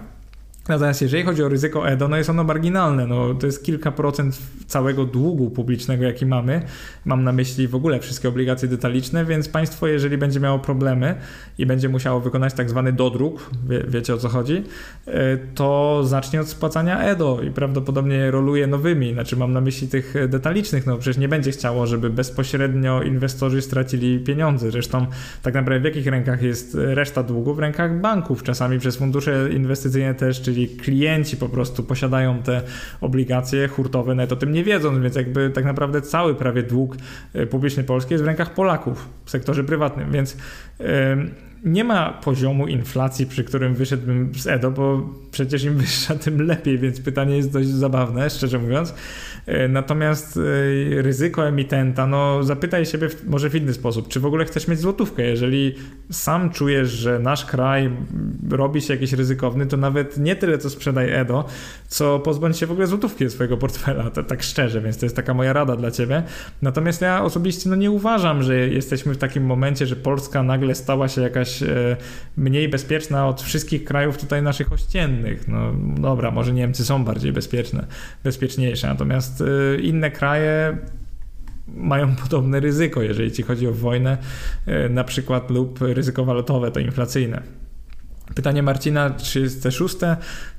[0.71, 3.07] Natomiast jeżeli chodzi o ryzyko EDO, no jest ono marginalne.
[3.07, 6.62] No, to jest kilka procent całego długu publicznego, jaki mamy.
[7.05, 11.14] Mam na myśli w ogóle wszystkie obligacje detaliczne, więc państwo, jeżeli będzie miało problemy
[11.59, 14.64] i będzie musiało wykonać tak zwany dodruk, wie, wiecie o co chodzi,
[15.07, 15.12] e,
[15.55, 19.12] to zacznie od spłacania EDO i prawdopodobnie roluje nowymi.
[19.12, 24.18] Znaczy mam na myśli tych detalicznych, no przecież nie będzie chciało, żeby bezpośrednio inwestorzy stracili
[24.18, 24.71] pieniądze.
[24.71, 25.07] Zresztą
[25.43, 27.55] tak naprawdę w jakich rękach jest reszta długu?
[27.55, 32.63] W rękach banków, czasami przez fundusze inwestycyjne też, czyli klienci po prostu posiadają te
[33.01, 36.97] obligacje hurtowe, nawet o tym nie wiedząc, więc jakby tak naprawdę cały prawie dług
[37.35, 40.37] e, publiczny Polski jest w rękach Polaków w sektorze prywatnym, więc
[41.65, 46.79] nie ma poziomu inflacji, przy którym wyszedłbym z EDO, bo przecież im wyższa, tym lepiej,
[46.79, 48.95] więc pytanie jest dość zabawne, szczerze mówiąc.
[49.51, 50.41] E, natomiast e,
[51.03, 54.79] ryzyko emitenta, no zapytaj siebie w, może w inny sposób, czy w ogóle chcesz mieć
[54.81, 55.23] złotówkę.
[55.23, 55.75] Jeżeli
[56.11, 57.91] sam czujesz, że nasz kraj
[58.51, 61.45] robi się jakiś ryzykowny, to nawet nie tyle co sprzedaj EDO,
[61.91, 65.16] co pozbądź się w ogóle złotówki ze swojego portfela, to, tak szczerze, więc to jest
[65.16, 66.22] taka moja rada dla ciebie.
[66.62, 71.09] Natomiast ja osobiście no, nie uważam, że jesteśmy w takim momencie, że Polska nagle stała
[71.09, 71.97] się jakaś e,
[72.36, 75.49] mniej bezpieczna od wszystkich krajów tutaj naszych ościennych.
[75.49, 77.86] No dobra, może Niemcy są bardziej bezpieczne,
[78.24, 80.78] bezpieczniejsze, natomiast e, inne kraje
[81.68, 84.18] mają podobne ryzyko, jeżeli ci chodzi o wojnę,
[84.66, 87.43] e, na przykład lub ryzyko walutowe, to inflacyjne.
[88.35, 89.97] Pytanie Marcina 36.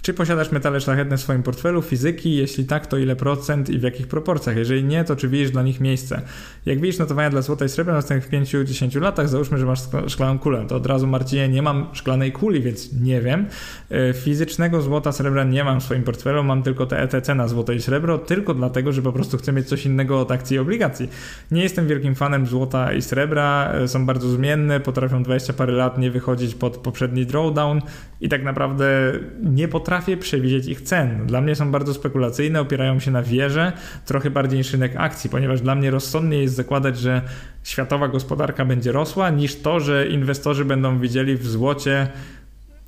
[0.02, 2.36] Czy posiadasz metale szlachetne w swoim portfelu, fizyki?
[2.36, 4.58] Jeśli tak, to ile procent i w jakich proporcjach?
[4.58, 6.22] Jeżeli nie, to czy widzisz dla nich miejsce?
[6.66, 10.40] Jak widzisz notowania dla złota i srebra w następnych 5-10 latach, załóżmy, że masz szklaną
[10.40, 10.66] kulę.
[10.68, 13.46] To od razu Marcinie, nie mam szklanej kuli, więc nie wiem.
[13.92, 17.74] E, fizycznego złota, srebra nie mam w swoim portfelu, mam tylko te ETC na złoto
[17.74, 21.10] i srebro, tylko dlatego, że po prostu chcę mieć coś innego od akcji i obligacji.
[21.52, 25.98] Nie jestem wielkim fanem złota i srebra, e, są bardzo zmienne, potrafią 20 parę lat
[25.98, 27.61] nie wychodzić pod poprzedni drawdown
[28.22, 31.26] i tak naprawdę nie potrafię przewidzieć ich cen.
[31.28, 33.72] Dla mnie są bardzo spekulacyjne, opierają się na wierze,
[34.06, 37.22] trochę bardziej niż rynek akcji, ponieważ dla mnie rozsądniej jest zakładać, że
[37.64, 42.08] światowa gospodarka będzie rosła, niż to, że inwestorzy będą widzieli w złocie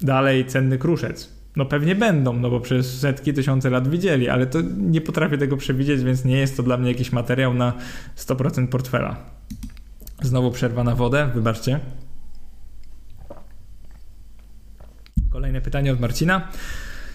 [0.01, 1.43] dalej cenny kruszec.
[1.55, 5.57] No pewnie będą, no bo przez setki, tysiące lat widzieli, ale to nie potrafię tego
[5.57, 7.73] przewidzieć, więc nie jest to dla mnie jakiś materiał na
[8.17, 9.15] 100% portfela.
[10.21, 11.79] Znowu przerwa na wodę, wybaczcie.
[15.33, 16.47] Kolejne pytanie od Marcina.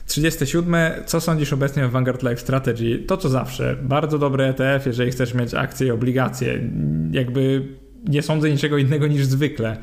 [0.06, 0.74] 37.
[1.06, 2.98] Co sądzisz obecnie o Vanguard Life Strategy?
[3.06, 3.76] To co zawsze.
[3.82, 6.70] Bardzo dobry ETF, jeżeli chcesz mieć akcje i obligacje.
[7.10, 7.68] Jakby
[8.04, 9.76] nie sądzę niczego innego niż zwykle.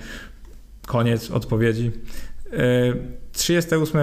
[0.87, 1.91] Koniec odpowiedzi.
[3.31, 4.01] 38.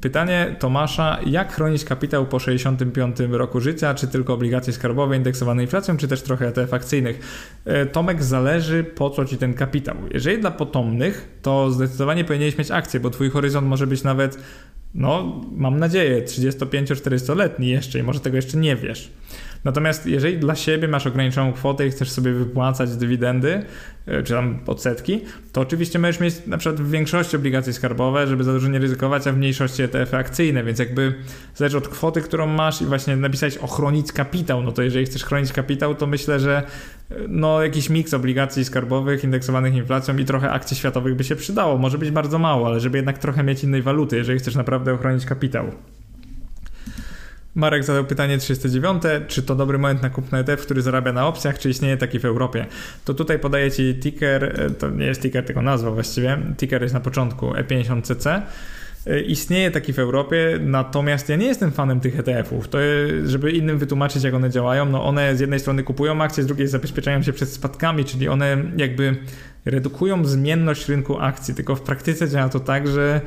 [0.00, 1.18] Pytanie Tomasza.
[1.26, 3.94] Jak chronić kapitał po 65 roku życia?
[3.94, 7.20] Czy tylko obligacje skarbowe indeksowane inflacją, czy też trochę ETF akcyjnych?
[7.64, 9.96] E, Tomek, zależy po co ci ten kapitał.
[10.10, 14.38] Jeżeli dla potomnych, to zdecydowanie powinieneś mieć akcje, bo twój horyzont może być nawet
[14.94, 19.12] no, mam nadzieję, 35-40-letni jeszcze i może tego jeszcze nie wiesz.
[19.64, 23.62] Natomiast jeżeli dla siebie masz ograniczoną kwotę i chcesz sobie wypłacać dywidendy,
[24.06, 25.20] e, czy tam odsetki,
[25.52, 29.26] to oczywiście możesz mieć na przykład w większości obligacje skarbowe, żeby za dużo nie ryzykować,
[29.26, 31.14] a w mniejszości ETF akcyjne, więc jakby
[31.54, 35.52] zależy od kwoty, którą masz i właśnie napisać ochronić kapitał, no to jeżeli chcesz chronić
[35.52, 36.62] kapitał, to myślę, że
[37.10, 41.78] e, no jakiś miks obligacji skarbowych indeksowanych inflacją i trochę akcji światowych by się przydało.
[41.78, 45.24] Może być bardzo mało, ale żeby jednak trochę mieć innej waluty, jeżeli chcesz naprawdę ochronić
[45.26, 45.70] kapitał.
[47.60, 51.58] Marek zadał pytanie 39, czy to dobry moment na kupno ETF, który zarabia na opcjach,
[51.58, 52.66] czy istnieje taki w Europie?
[53.04, 56.94] To tutaj podaję Ci ticker, e, to nie jest ticker, tylko nazwa właściwie, ticker jest
[56.94, 58.42] na początku E50CC.
[59.06, 62.68] E, istnieje taki w Europie, natomiast ja nie jestem fanem tych ETF-ów.
[62.68, 62.78] To,
[63.24, 66.68] żeby innym wytłumaczyć, jak one działają, no one z jednej strony kupują akcje, z drugiej
[66.68, 69.16] zabezpieczają się przed spadkami, czyli one jakby
[69.64, 73.20] redukują zmienność rynku akcji, tylko w praktyce działa to tak, że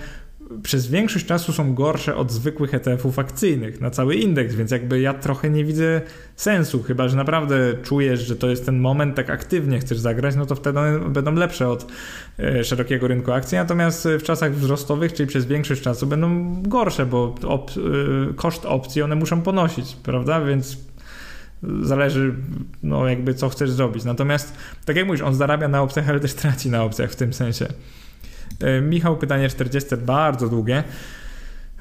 [0.64, 5.14] przez większość czasu są gorsze od zwykłych ETF-ów akcyjnych na cały indeks, więc jakby ja
[5.14, 6.02] trochę nie widzę
[6.36, 10.46] sensu, chyba że naprawdę czujesz, że to jest ten moment, tak aktywnie chcesz zagrać, no
[10.46, 10.80] to wtedy
[11.10, 11.92] będą lepsze od
[12.40, 17.36] e, szerokiego rynku akcji, natomiast w czasach wzrostowych, czyli przez większość czasu będą gorsze, bo
[17.48, 20.78] op e, koszt opcji one muszą ponosić, prawda, więc
[21.82, 22.36] zależy,
[22.84, 24.04] no jakby co chcesz zrobić.
[24.04, 27.34] Natomiast, tak jak mówisz, on zarabia na opcjach, ale też traci na opcjach w tym
[27.34, 27.68] sensie.
[28.64, 30.84] E, Michał, pytanie 40, bardzo długie.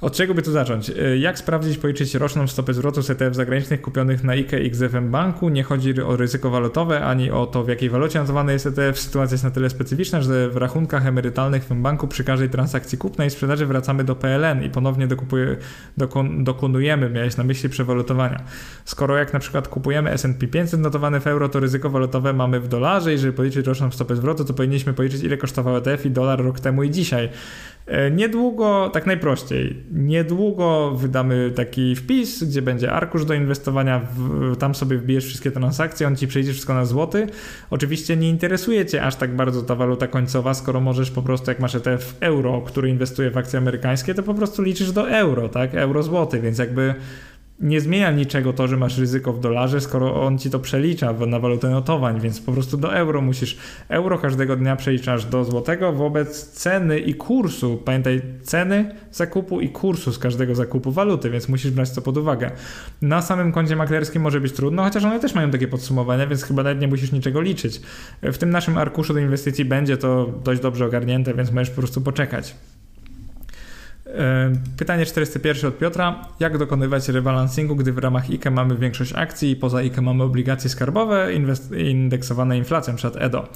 [0.03, 0.90] Od czego by tu zacząć?
[0.90, 5.48] E, jak sprawdzić, policzyć roczną stopę zwrotu z ETF zagranicznych kupionych na IKE XFM Banku?
[5.48, 9.00] Nie chodzi o ryzyko walutowe, ani o to, w jakiej walucie notowany jest ETF.
[9.00, 12.98] Sytuacja jest na tyle specyficzna, że w rachunkach emerytalnych w tym banku przy każdej transakcji
[12.98, 15.57] kupna i sprzedaży wracamy do PLN i ponownie dokupuje,
[15.96, 18.42] dokon, dokonujemy, miałeś na myśli przewalutowania.
[18.84, 22.68] Skoro jak na przykład kupujemy S&P 500 notowany w euro, to ryzyko walutowe mamy w
[22.68, 26.44] dolarze i żeby policzyć roczną stopę zwrotu, to powinniśmy policzyć, ile kosztował ETF i dolar
[26.44, 27.28] rok temu i dzisiaj.
[27.87, 34.74] E, niedługo, tak najprościej, niedługo wydamy taki wpis, gdzie będzie arkusz do inwestowania, w, tam
[34.74, 37.26] sobie wbijesz wszystkie transakcje, on ci przejdzie wszystko na złoty.
[37.70, 41.61] Oczywiście nie interesuje cię aż tak bardzo ta waluta końcowa, skoro możesz po prostu, jak
[41.61, 45.74] masz ETF euro, który inwestuje w akcje amerykańskie, to po prostu liczysz do euro, tak?
[45.74, 46.95] Euro złoty, więc jakby
[47.62, 51.38] nie zmienia niczego to, że masz ryzyko w dolarze, skoro on ci to przelicza na
[51.38, 53.56] walutę notowań, więc po prostu do euro musisz.
[53.88, 57.82] Euro każdego dnia przeliczasz do złotego wobec ceny i kursu.
[57.84, 62.50] Pamiętaj, ceny zakupu i kursu z każdego zakupu waluty, więc musisz brać to pod uwagę.
[63.02, 66.62] Na samym koncie maklerskim może być trudno, chociaż one też mają takie podsumowania, więc chyba
[66.62, 67.80] nawet nie musisz niczego liczyć.
[68.22, 72.00] W tym naszym arkuszu do inwestycji będzie to dość dobrze ogarnięte, więc możesz po prostu
[72.00, 72.54] poczekać.
[74.76, 76.28] Pytanie 401 od Piotra.
[76.40, 80.70] Jak dokonywać rebalansingu, gdy w ramach IKE mamy większość akcji i poza IKE mamy obligacje
[80.70, 81.28] skarbowe
[81.76, 83.48] indeksowane inflacją, przed EDO?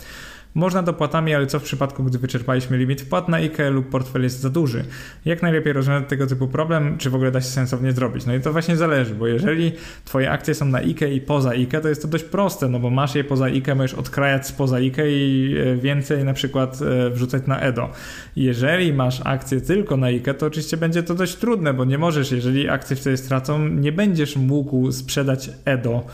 [0.56, 4.40] Można dopłatami, ale co w przypadku, gdy wyczerpaliśmy limit wpłat na IKE lub portfel jest
[4.40, 4.84] za duży?
[5.24, 8.26] Jak najlepiej rozwiązać tego typu problem, czy w ogóle da się sensownie zrobić?
[8.26, 9.72] No i to właśnie zależy, bo jeżeli
[10.04, 12.90] twoje akcje są na IKE i poza IKE, to jest to dość proste, no bo
[12.90, 17.46] masz je poza IKE, możesz odkrajać spoza IKE i e, więcej na przykład e, wrzucać
[17.46, 17.90] na EDO.
[18.36, 22.32] Jeżeli masz akcje tylko na IKE, to oczywiście będzie to dość trudne, bo nie możesz,
[22.32, 26.06] jeżeli akcje wtedy stracą, nie będziesz mógł sprzedać EDO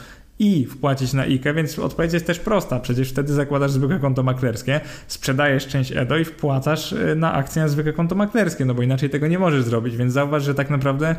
[0.42, 2.80] i wpłacić na IKE, więc odpowiedź jest też prosta.
[2.80, 7.68] Przecież wtedy zakładasz zwykłe konto maklerskie, sprzedajesz część EDO i wpłacasz y, na akcję na
[7.68, 11.16] zwykłe konto maklerskie, no bo inaczej tego nie możesz zrobić, więc zauważ, że tak naprawdę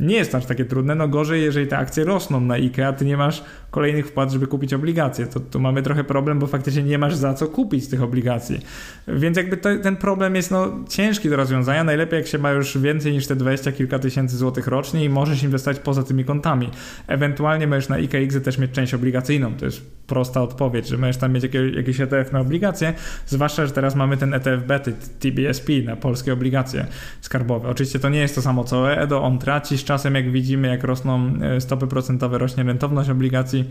[0.00, 0.94] nie jest aż takie trudne.
[0.94, 3.44] No gorzej, jeżeli te akcje rosną na IKE, a ty nie masz
[3.74, 5.26] kolejnych wpłat, żeby kupić obligacje.
[5.26, 8.60] To tu mamy trochę problem, bo faktycznie nie masz za co kupić tych obligacji.
[9.08, 11.84] Więc jakby to, ten problem jest no, ciężki do rozwiązania.
[11.84, 15.42] Najlepiej jak się ma już więcej niż te 20 kilka tysięcy złotych rocznie i możesz
[15.42, 16.70] inwestować poza tymi kontami.
[17.06, 19.54] Ewentualnie możesz na IKX też mieć część obligacyjną.
[19.54, 21.44] To jest prosta odpowiedź, że możesz tam mieć
[21.76, 22.94] jakiś ETF na obligacje,
[23.26, 26.86] zwłaszcza, że teraz mamy ten ETF bety TBSP na polskie obligacje
[27.20, 27.68] skarbowe.
[27.68, 30.84] Oczywiście to nie jest to samo co EDO, on traci z czasem, jak widzimy, jak
[30.84, 33.64] rosną e, stopy procentowe, rośnie rentowność obligacji,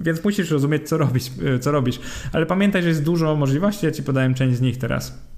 [0.00, 2.00] więc musisz rozumieć, co robisz, e, co robisz.
[2.32, 5.30] Ale pamiętaj, że jest dużo możliwości, ja Ci podałem część z nich teraz.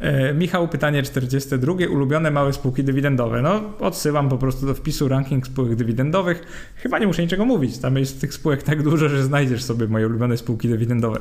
[0.00, 1.72] E, Michał, pytanie 42.
[1.90, 3.42] Ulubione małe spółki dywidendowe.
[3.42, 6.42] No, odsyłam po prostu do wpisu ranking spółek dywidendowych.
[6.76, 7.78] Chyba nie muszę niczego mówić.
[7.78, 11.20] Tam jest tych spółek tak dużo, że znajdziesz sobie moje ulubione spółki dywidendowe.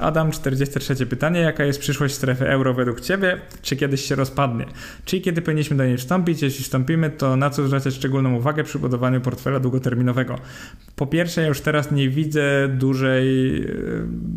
[0.00, 1.40] Adam, 43 pytanie.
[1.40, 3.40] Jaka jest przyszłość strefy euro według Ciebie?
[3.62, 4.66] Czy kiedyś się rozpadnie?
[5.04, 6.42] Czyli kiedy powinniśmy do niej wstąpić?
[6.42, 10.38] Jeśli wstąpimy, to na co zwracać szczególną uwagę przy budowaniu portfela długoterminowego?
[10.96, 13.66] Po pierwsze, ja już teraz nie widzę dużej, e,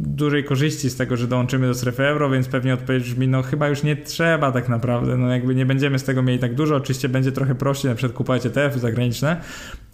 [0.06, 3.68] dużej korzyści z tego, że dołączymy do strefy euro, więc pewnie odpowiedź brzmi, no chyba
[3.68, 5.18] już nie trzeba tak naprawdę.
[5.18, 6.76] No jakby nie będziemy z tego mieli tak dużo.
[6.76, 9.42] Oczywiście będzie trochę prościej na przykład kupować ETF-y zagraniczne,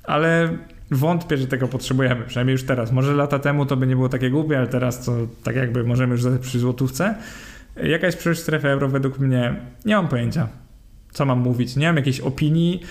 [0.03, 0.57] ale
[0.91, 2.91] wątpię, że tego potrzebujemy, przynajmniej już teraz.
[2.91, 6.15] Może lata temu to by nie było takie głupie, ale teraz to tak jakby możemy
[6.15, 7.15] już przy złotówce.
[7.83, 9.55] Jaka jest przyszłość strefy euro według mnie?
[9.85, 10.47] Nie mam pojęcia.
[11.11, 11.75] Co mam mówić?
[11.75, 12.81] Nie mam jakiejś opinii.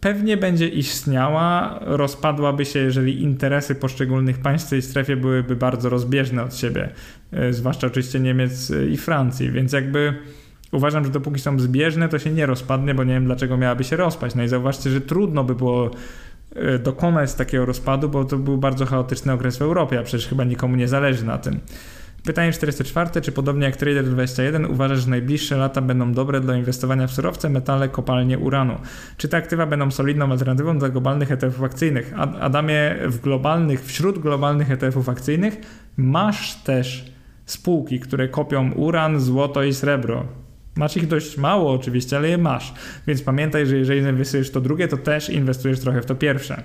[0.00, 6.42] Pewnie będzie istniała, rozpadłaby się, jeżeli interesy poszczególnych państw w tej strefie byłyby bardzo rozbieżne
[6.42, 6.88] od siebie,
[7.32, 10.14] e, zwłaszcza oczywiście Niemiec i Francji, więc jakby
[10.72, 13.96] uważam, że dopóki są zbieżne, to się nie rozpadnie, bo nie wiem dlaczego miałaby się
[13.96, 14.34] rozpaść.
[14.34, 16.27] No i zauważcie, że trudno by było E,
[16.82, 20.76] dokonać takiego rozpadu, bo to był bardzo chaotyczny okres w Europie, a przecież chyba nikomu
[20.76, 21.60] nie zależy na tym.
[22.24, 23.20] Pytanie 44.
[23.20, 27.88] Czy podobnie jak Trader21 uważasz, że najbliższe lata będą dobre dla inwestowania w surowce, metale,
[27.88, 28.74] kopalnie uranu?
[29.16, 32.14] Czy te aktywa będą solidną alternatywą dla globalnych ETF-ów akcyjnych?
[32.40, 35.56] Adamie, w globalnych, wśród globalnych ETF-ów akcyjnych
[35.96, 37.12] masz też
[37.46, 40.26] spółki, które kopią uran, złoto i srebro.
[40.78, 42.74] Masz ich dość mało oczywiście, ale je masz.
[43.06, 46.62] Więc pamiętaj, że jeżeli inwestujesz w to drugie, to też inwestujesz trochę w to pierwsze.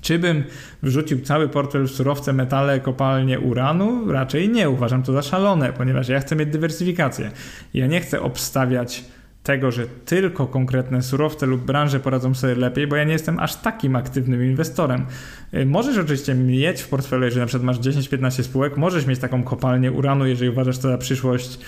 [0.00, 0.44] Czy bym
[0.82, 4.12] wrzucił cały portfel w surowce, metale, kopalnie uranu?
[4.12, 4.70] Raczej nie.
[4.70, 7.30] Uważam to za szalone, ponieważ ja chcę mieć dywersyfikację.
[7.74, 9.04] Ja nie chcę obstawiać
[9.44, 13.56] tego, że tylko konkretne surowce lub branże poradzą sobie lepiej, bo ja nie jestem aż
[13.56, 15.06] takim aktywnym inwestorem.
[15.54, 19.42] Y, możesz oczywiście mieć w portfelu, jeżeli na przykład masz 10-15 spółek, możesz mieć taką
[19.42, 21.58] kopalnię uranu, jeżeli uważasz to za przyszłość,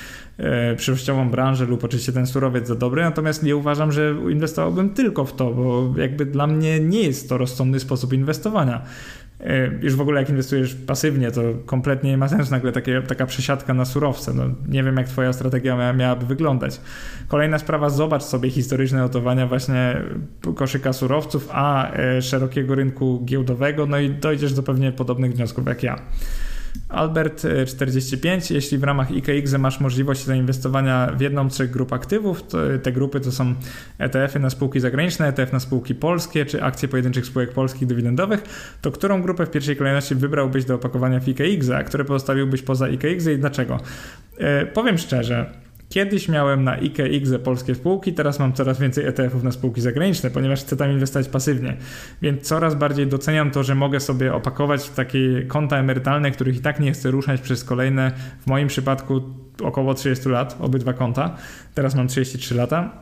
[0.76, 5.36] przyszłościową branżę lub oczywiście ten surowiec za dobry, natomiast nie uważam, że inwestowałbym tylko w
[5.36, 8.82] to, bo jakby dla mnie nie jest to rozsądny sposób inwestowania.
[9.40, 13.26] E, już w ogóle jak inwestujesz pasywnie, to kompletnie nie ma sensu nagle takie, taka
[13.26, 14.34] przesiadka na surowce.
[14.34, 16.80] No, nie wiem, jak twoja strategia mia, miałaby wyglądać.
[17.28, 20.02] Kolejna sprawa, zobacz sobie historyczne notowania właśnie
[20.54, 25.82] koszyka surowców, a e, szerokiego rynku giełdowego, no i dojdziesz do pewnie podobnych wniosków jak
[25.82, 25.98] ja.
[26.88, 28.50] Albert 45.
[28.50, 32.58] E, Jeśli w ramach IKX masz możliwość zainwestowania w jedną z trzech grup aktywów, to
[32.82, 33.54] te grupy to są
[33.98, 38.42] ETF-y na spółki zagraniczne, ETF na spółki polskie czy akcje pojedynczych spółek polskich dywidendowych,
[38.82, 42.88] to którą grupę w pierwszej kolejności wybrałbyś do opakowania w IKX, a które pozostawiłbyś poza
[42.88, 43.80] IKX i dlaczego?
[44.38, 49.52] E, powiem szczerze, Kiedyś miałem na IGZE polskie spółki, teraz mam coraz więcej ETF-ów na
[49.52, 51.76] spółki zagraniczne, ponieważ chcę tam inwestować pasywnie.
[52.22, 56.60] Więc coraz bardziej doceniam to, że mogę sobie opakować w takie konta emerytalne, których i
[56.60, 59.20] tak nie chcę ruszać przez kolejne, w moim przypadku
[59.62, 61.36] około 30 lat, obydwa konta.
[61.74, 62.92] Teraz mam 33 lata,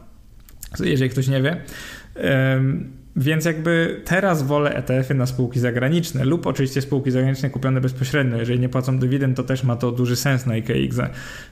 [0.80, 1.61] jeżeli ktoś nie wie.
[3.16, 8.36] Więc jakby teraz wolę ETF-y na spółki zagraniczne lub oczywiście spółki zagraniczne kupione bezpośrednio.
[8.36, 10.98] Jeżeli nie płacą dywidend, to też ma to duży sens na IKX.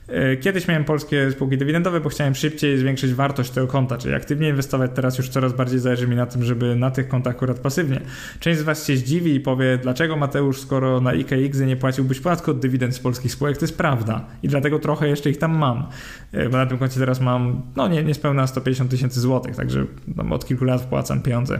[0.09, 4.49] E, kiedyś miałem polskie spółki dywidendowe, bo chciałem szybciej zwiększyć wartość tego konta, czyli aktywnie
[4.49, 4.91] inwestować.
[4.95, 8.01] Teraz już coraz bardziej zależy mi na tym, żeby na tych kontach akurat pasywnie.
[8.41, 12.51] Część z Was się zdziwi i powie, dlaczego Mateusz, skoro na IKX nie płaciłbyś podatku
[12.51, 14.25] od dywidend z polskich spółek, to jest prawda.
[14.43, 15.87] I dlatego trochę jeszcze ich tam mam.
[16.33, 19.87] E, bo na tym koncie teraz mam, no nie, niespełna 150 tysięcy złotych, także
[20.31, 21.52] od kilku lat wpłacam pieniądze.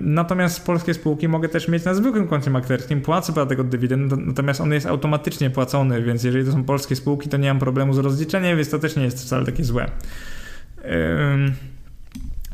[0.00, 4.60] Natomiast polskie spółki mogę też mieć na zwykłym koncie maklerskim, płacę podatek od dywidend, natomiast
[4.60, 7.98] on jest automatycznie płacony, więc jeżeli to są polskie spółki, to nie mam problemu z
[7.98, 9.90] rozliczeniem, więc to też nie jest wcale takie złe.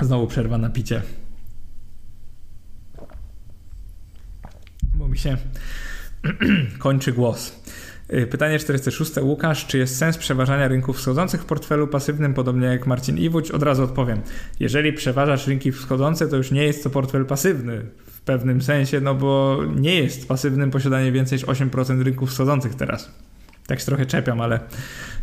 [0.01, 1.03] Znowu przerwa na picie.
[4.95, 5.37] Bo mi się
[6.79, 7.63] kończy głos.
[8.15, 9.13] Y, pytanie 46.
[9.23, 13.51] Łukasz, czy jest sens przeważania rynków wschodzących w portfelu pasywnym, podobnie jak Marcin Iwódź?
[13.51, 14.21] Od razu odpowiem.
[14.61, 19.15] Jeżeli przeważasz rynki wschodzące, to już nie jest to portfel pasywny w pewnym sensie, no
[19.15, 23.13] bo nie jest pasywnym posiadanie więcej niż 8% rynków wschodzących teraz.
[23.67, 24.61] Tak się trochę czepiam, ale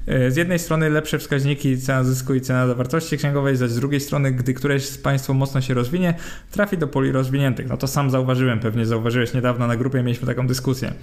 [0.09, 3.99] E, z jednej strony lepsze wskaźniki cena zysku i cena wartości księgowej, zaś z drugiej
[3.99, 6.13] strony, gdy któreś z państwa mocno się rozwinie,
[6.51, 7.67] trafi do poli rozwiniętych.
[7.69, 10.93] No to sam zauważyłem, pewnie zauważyłeś niedawno na grupie, mieliśmy taką dyskusję.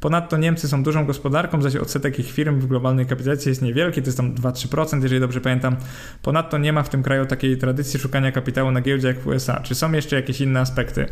[0.00, 4.08] Ponadto Niemcy są dużą gospodarką, zaś odsetek ich firm w globalnej kapitalizacji jest niewielki, to
[4.08, 5.76] jest tam 2-3%, jeżeli dobrze pamiętam.
[6.22, 9.60] Ponadto nie ma w tym kraju takiej tradycji szukania kapitału na giełdzie jak w USA.
[9.60, 11.06] Czy są jeszcze jakieś inne aspekty?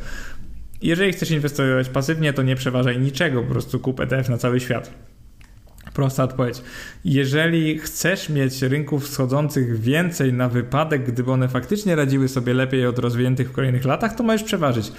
[0.82, 5.09] Jeżeli chcesz inwestować pasywnie, to nie przeważaj niczego, po prostu kup ETF na cały świat.
[6.00, 6.62] Prosta odpowiedź.
[7.04, 12.98] Jeżeli chcesz mieć rynków wschodzących więcej na wypadek, gdyby one faktycznie radziły sobie lepiej od
[12.98, 14.92] rozwiniętych w kolejnych latach, to możesz przeważyć.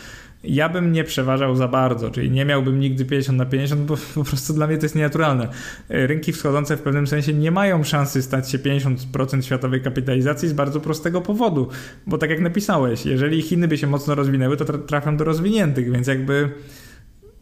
[0.44, 4.24] Ja bym nie przeważał za bardzo, czyli nie miałbym nigdy 50 na 50, bo po
[4.24, 5.48] prostu dla mnie to jest nienaturalne.
[5.90, 10.80] Rynki wschodzące w pewnym sensie nie mają szansy stać się 50% światowej kapitalizacji z bardzo
[10.80, 11.70] prostego powodu,
[12.08, 16.08] bo tak jak napisałeś, jeżeli Chiny by się mocno rozwinęły, to trafią do rozwiniętych, więc
[16.08, 16.50] jakby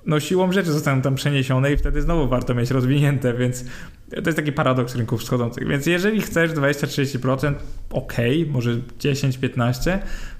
[0.10, 3.66] no siłą rzeczy zostaną tam przeniesione i wtedy znowu warto mieć rozwinięte, więc
[4.10, 5.68] to jest taki paradoks rynków wschodzących.
[5.68, 7.54] Więc jeżeli chcesz 20-30%,
[7.90, 8.14] ok,
[8.48, 10.00] może 10-15%,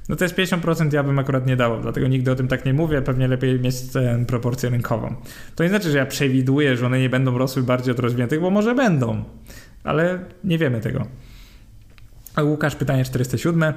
[0.10, 2.74] no to jest 50% ja bym akurat nie dawał, dlatego nigdy o tym tak nie
[2.74, 5.16] mówię, pewnie lepiej mieć tę proporcję rynkową.
[5.56, 8.50] To nie znaczy, że ja przewiduję, że one nie będą rosły bardziej od rozwiniętych, bo
[8.50, 9.24] może będą,
[9.84, 11.08] ale nie wiemy tego.
[12.36, 13.74] A Łukasz, pytanie 407.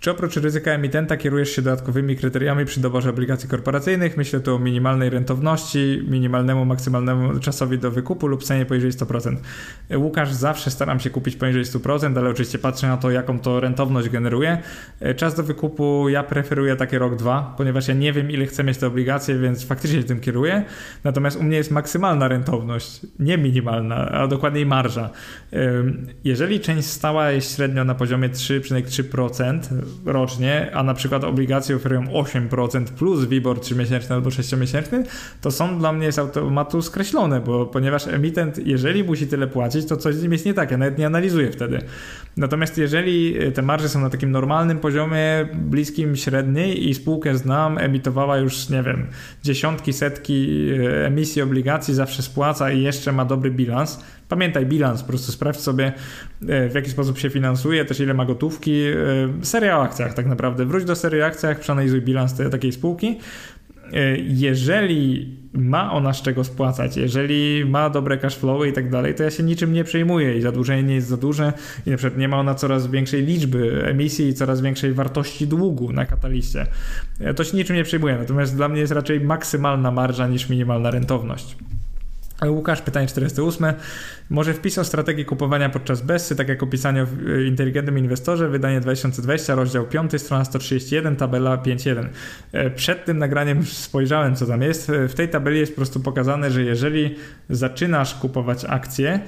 [0.00, 4.16] Czy oprócz ryzyka emitenta kierujesz się dodatkowymi kryteriami przy doborze obligacji korporacyjnych?
[4.16, 9.36] Myślę tu o minimalnej rentowności, minimalnemu, maksymalnemu czasowi do wykupu lub cenie poniżej 100%.
[9.96, 14.08] Łukasz, zawsze staram się kupić poniżej 100%, ale oczywiście patrzę na to, jaką to rentowność
[14.08, 14.58] generuje.
[15.16, 18.78] Czas do wykupu ja preferuję takie rok, dwa, ponieważ ja nie wiem, ile chcę mieć
[18.78, 20.64] te obligacje, więc faktycznie się tym kieruję.
[21.04, 25.10] Natomiast u mnie jest maksymalna rentowność, nie minimalna, a dokładniej marża.
[26.24, 29.60] Jeżeli część stała jest średnio na poziomie 3,3%,
[30.04, 35.04] rocznie, a na przykład obligacje oferują 8% plus WIBOR 3-miesięczny albo 6-miesięczny,
[35.40, 39.96] to są dla mnie z automatu skreślone, bo ponieważ emitent, jeżeli musi tyle płacić, to
[39.96, 41.78] coś z nim jest nie tak, ja nawet nie analizuję wtedy.
[42.36, 48.38] Natomiast jeżeli te marże są na takim normalnym poziomie, bliskim średniej i spółkę znam, emitowała
[48.38, 49.06] już, nie wiem,
[49.42, 55.08] dziesiątki, setki e, emisji obligacji, zawsze spłaca i jeszcze ma dobry bilans, Pamiętaj bilans, po
[55.08, 55.92] prostu sprawdź sobie
[56.48, 58.82] e, w jaki sposób się finansuje, też ile ma gotówki.
[58.82, 58.94] E,
[59.42, 60.66] seria o akcjach tak naprawdę.
[60.66, 63.18] Wróć do serii o akcjach, przeanalizuj bilans tej, takiej spółki.
[63.92, 69.14] E, jeżeli ma ona z czego spłacać, jeżeli ma dobre cash flowy i tak dalej,
[69.14, 71.52] to ja się niczym nie przejmuję i zadłużenie nie jest za duże
[71.86, 75.92] i na przykład nie ma ona coraz większej liczby emisji i coraz większej wartości długu
[75.92, 76.66] na kataliście.
[77.36, 81.56] To się niczym nie przejmuję, natomiast dla mnie jest raczej maksymalna marża niż minimalna rentowność.
[82.48, 83.66] Łukasz, pytanie 48.
[84.30, 88.80] Może wpis o strategii kupowania podczas Bessy, tak jak opisanie w y, inteligentnym inwestorze, wydanie
[88.80, 92.06] 2020, rozdział 5, strona 131, tabela 5.1.
[92.52, 94.90] E, przed tym nagraniem spojrzałem, co tam jest.
[94.90, 97.16] E, w tej tabeli jest po prostu pokazane, że jeżeli
[97.50, 99.20] zaczynasz kupować akcje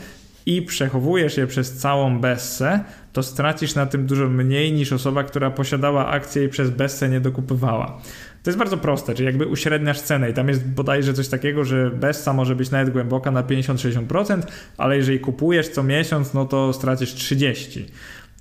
[0.47, 2.81] i przechowujesz je przez całą Bessę,
[3.13, 7.21] to stracisz na tym dużo mniej niż osoba, która posiadała akcje i przez Bessę nie
[7.21, 8.01] dokupywała.
[8.43, 11.91] To jest bardzo proste, czyli jakby uśredniasz cenę i tam jest bodajże coś takiego, że
[11.91, 14.43] Bessa może być nawet głęboka na 50-60%,
[14.77, 17.85] ale jeżeli kupujesz co miesiąc, no to stracisz 30%.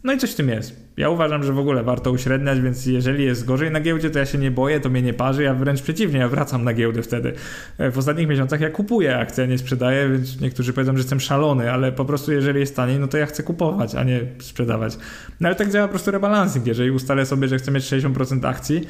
[0.04, 0.91] No i coś w tym jest.
[1.02, 4.26] Ja uważam, że w ogóle warto uśredniać, więc jeżeli jest gorzej na giełdzie, to ja
[4.26, 7.34] się nie boję, to mnie nie parzy, ja wręcz przeciwnie, ja wracam na giełdę wtedy.
[7.78, 11.20] E, w ostatnich miesiącach ja kupuję akcje, a nie sprzedaję, więc niektórzy powiedzą, że jestem
[11.20, 14.98] szalony, ale po prostu jeżeli jest taniej, no to ja chcę kupować, a nie sprzedawać.
[15.40, 16.68] No ale tak działa po prostu rebalancing.
[16.68, 18.82] Jeżeli ustalę sobie, że chcę mieć 60% akcji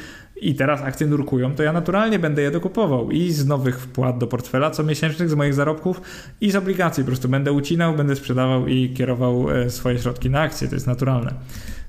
[0.41, 4.27] i teraz akcje nurkują, to ja naturalnie będę je dokupował i z nowych wpłat do
[4.27, 6.01] portfela co miesięcznych, z moich zarobków
[6.41, 7.03] i z obligacji.
[7.03, 10.67] Po prostu będę ucinał, będę sprzedawał i kierował e, swoje środki na akcje.
[10.67, 11.33] To jest naturalne.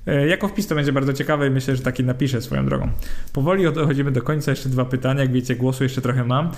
[0.07, 2.89] E, jako wpis to będzie bardzo ciekawe i myślę, że taki napiszę swoją drogą.
[3.33, 6.51] Powoli dochodzimy do końca, jeszcze dwa pytania, jak wiecie głosu jeszcze trochę mam.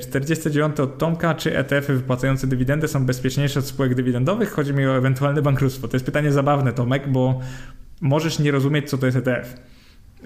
[0.00, 4.50] 49 e, od Tomka, czy ETF-y wypłacające dywidendy są bezpieczniejsze od spółek dywidendowych?
[4.50, 5.88] Chodzi mi o ewentualne bankructwo.
[5.88, 7.40] To jest pytanie zabawne Tomek, bo
[8.00, 9.54] możesz nie rozumieć co to jest ETF.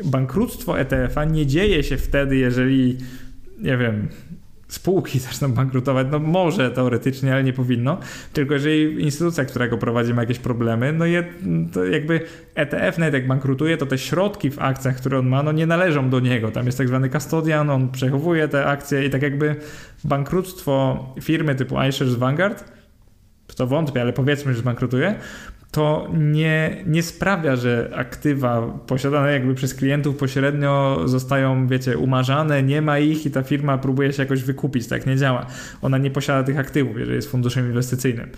[0.05, 2.99] Bankructwo ETF-a nie dzieje się wtedy, jeżeli
[3.59, 4.09] nie wiem,
[4.71, 7.99] spółki zaczną bankrutować, no może teoretycznie, ale nie powinno,
[8.33, 11.25] tylko jeżeli instytucja, która go prowadzi ma jakieś problemy, no je,
[11.73, 12.21] to jakby
[12.55, 16.11] ETF nawet jak bankrutuje, to te środki w akcjach, które on ma, no nie należą
[16.11, 19.57] do niego, tam jest tak zwany custodian, on przechowuje te akcje i tak jakby
[20.05, 22.80] bankructwo firmy typu iShares Vanguard,
[23.61, 25.15] to wątpię, ale powiedzmy, że zbankrutuje,
[25.71, 32.83] to nie, nie sprawia, że aktywa posiadane jakby przez klientów pośrednio zostają, wiecie, umarzane, nie
[32.83, 34.89] ma ich i ta firma próbuje się jakoś wykupić.
[34.89, 35.47] Tak nie działa.
[35.83, 38.31] Ona nie posiada tych aktywów, jeżeli jest funduszem inwestycyjnym.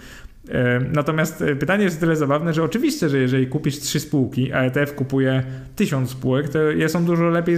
[0.93, 4.95] Natomiast e, pytanie jest tyle zabawne, że oczywiście, że jeżeli kupisz trzy spółki, a ETF
[4.95, 5.43] kupuje
[5.77, 7.57] tysiąc spółek, to są dużo lepiej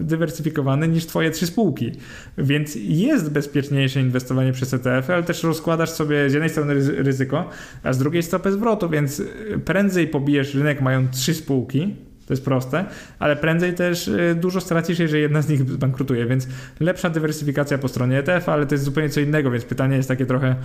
[0.00, 1.92] zdywersyfikowane niż twoje trzy spółki.
[2.38, 7.48] Więc jest bezpieczniejsze inwestowanie przez ETF, ale też rozkładasz sobie z jednej strony ryzyko,
[7.82, 11.96] a z drugiej stopę zwrotu, więc e, prędzej pobijesz rynek mając trzy spółki,
[12.32, 12.84] to jest proste,
[13.18, 16.48] ale prędzej też y, dużo stracisz, jeżeli jedna z nich zbankrutuje, więc
[16.80, 20.26] lepsza dywersyfikacja po stronie ETF, ale to jest zupełnie co innego, więc pytanie jest takie
[20.26, 20.56] trochę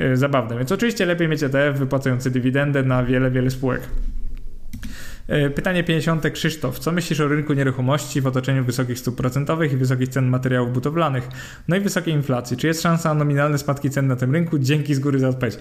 [0.00, 0.58] y, zabawne.
[0.58, 3.80] Więc oczywiście lepiej mieć ETF wypłacający dywidendę na wiele, wiele spółek.
[5.46, 6.30] Y, pytanie 50.
[6.30, 6.78] Krzysztof.
[6.78, 11.28] Co myślisz o rynku nieruchomości w otoczeniu wysokich stóp procentowych i wysokich cen materiałów budowlanych?
[11.68, 12.56] No i wysokiej inflacji.
[12.56, 14.58] Czy jest szansa na nominalne spadki cen na tym rynku?
[14.58, 15.58] Dzięki z góry za odpowiedź.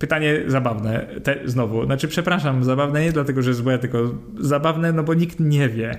[0.00, 5.14] Pytanie zabawne, te, znowu, znaczy przepraszam, zabawne nie dlatego, że złe, tylko zabawne, no bo
[5.14, 5.90] nikt nie wie.
[5.90, 5.98] E,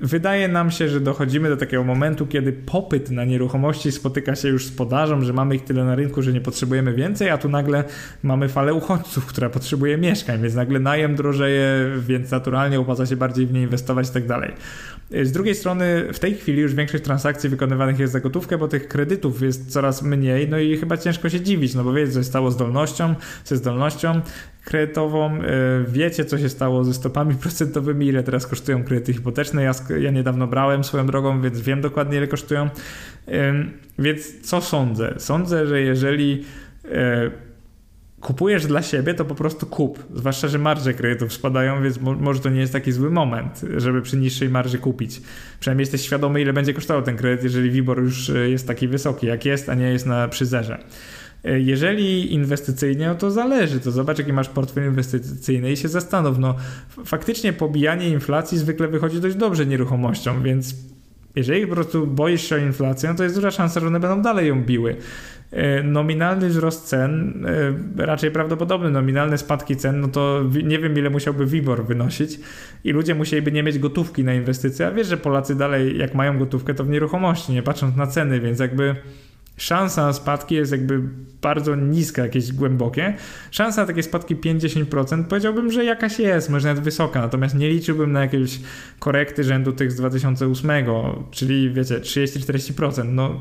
[0.00, 4.66] wydaje nam się, że dochodzimy do takiego momentu, kiedy popyt na nieruchomości spotyka się już
[4.66, 7.84] z podażą, że mamy ich tyle na rynku, że nie potrzebujemy więcej, a tu nagle
[8.22, 13.46] mamy falę uchodźców, która potrzebuje mieszkań, więc nagle najem drożeje, więc naturalnie opłaca się bardziej
[13.46, 14.52] w nie inwestować i tak dalej.
[15.10, 18.88] Z drugiej strony w tej chwili już większość transakcji wykonywanych jest za gotówkę, bo tych
[18.88, 22.24] kredytów jest coraz mniej, no i chyba ciężko się dziwić, no bo wiecie, co się
[22.24, 24.20] stało zdolnością, ze zdolnością
[24.64, 25.30] kredytową.
[25.30, 25.40] E,
[25.88, 29.62] wiecie, co się stało ze stopami procentowymi, ile teraz kosztują kredyty hipoteczne.
[29.62, 32.70] Ja, ja niedawno brałem swoją drogą, więc wiem dokładnie, ile kosztują.
[33.98, 35.14] Więc co sądzę?
[35.18, 36.44] Sądzę, że jeżeli
[36.84, 37.30] e,
[38.20, 40.04] kupujesz dla siebie, to po prostu kup.
[40.14, 44.16] Zwłaszcza, że marże kredytów spadają, więc może to nie jest taki zły moment, żeby przy
[44.16, 45.20] niższej marży kupić.
[45.60, 49.26] Przynajmniej jesteś świadomy, ile będzie kosztował ten kredyt, jeżeli WIBOR już e, jest taki wysoki,
[49.26, 50.78] jak jest, a nie jest na przyzerze.
[51.44, 53.80] E, jeżeli inwestycyjnie, no to zależy.
[53.80, 56.38] To zobacz, jaki masz portfel inwestycyjny i się zastanów.
[56.38, 56.54] No,
[57.04, 60.74] faktycznie pobijanie inflacji zwykle wychodzi dość dobrze nieruchomością, więc
[61.36, 64.22] jeżeli po prostu boisz się o inflację, no to jest duża szansa, że one będą
[64.22, 64.96] dalej ją biły.
[65.50, 67.44] E, nominalny wzrost cen,
[67.96, 72.40] e, raczej prawdopodobny, nominalne spadki cen, no to nie wiem ile musiałby WIBOR wynosić
[72.84, 76.38] i ludzie musieliby nie mieć gotówki na inwestycje, a wiesz, że Polacy dalej jak mają
[76.38, 78.96] gotówkę to w nieruchomości, nie patrząc na ceny, więc jakby
[79.56, 81.00] szansa na spadki jest jakby
[81.42, 83.14] bardzo niska, jakieś głębokie.
[83.50, 88.12] Szansa na takie spadki 5-10% powiedziałbym, że jakaś jest, może nawet wysoka, natomiast nie liczyłbym
[88.12, 88.60] na jakieś
[88.98, 90.70] korekty rzędu tych z 2008,
[91.30, 93.04] czyli wiecie, 30-40%.
[93.04, 93.40] No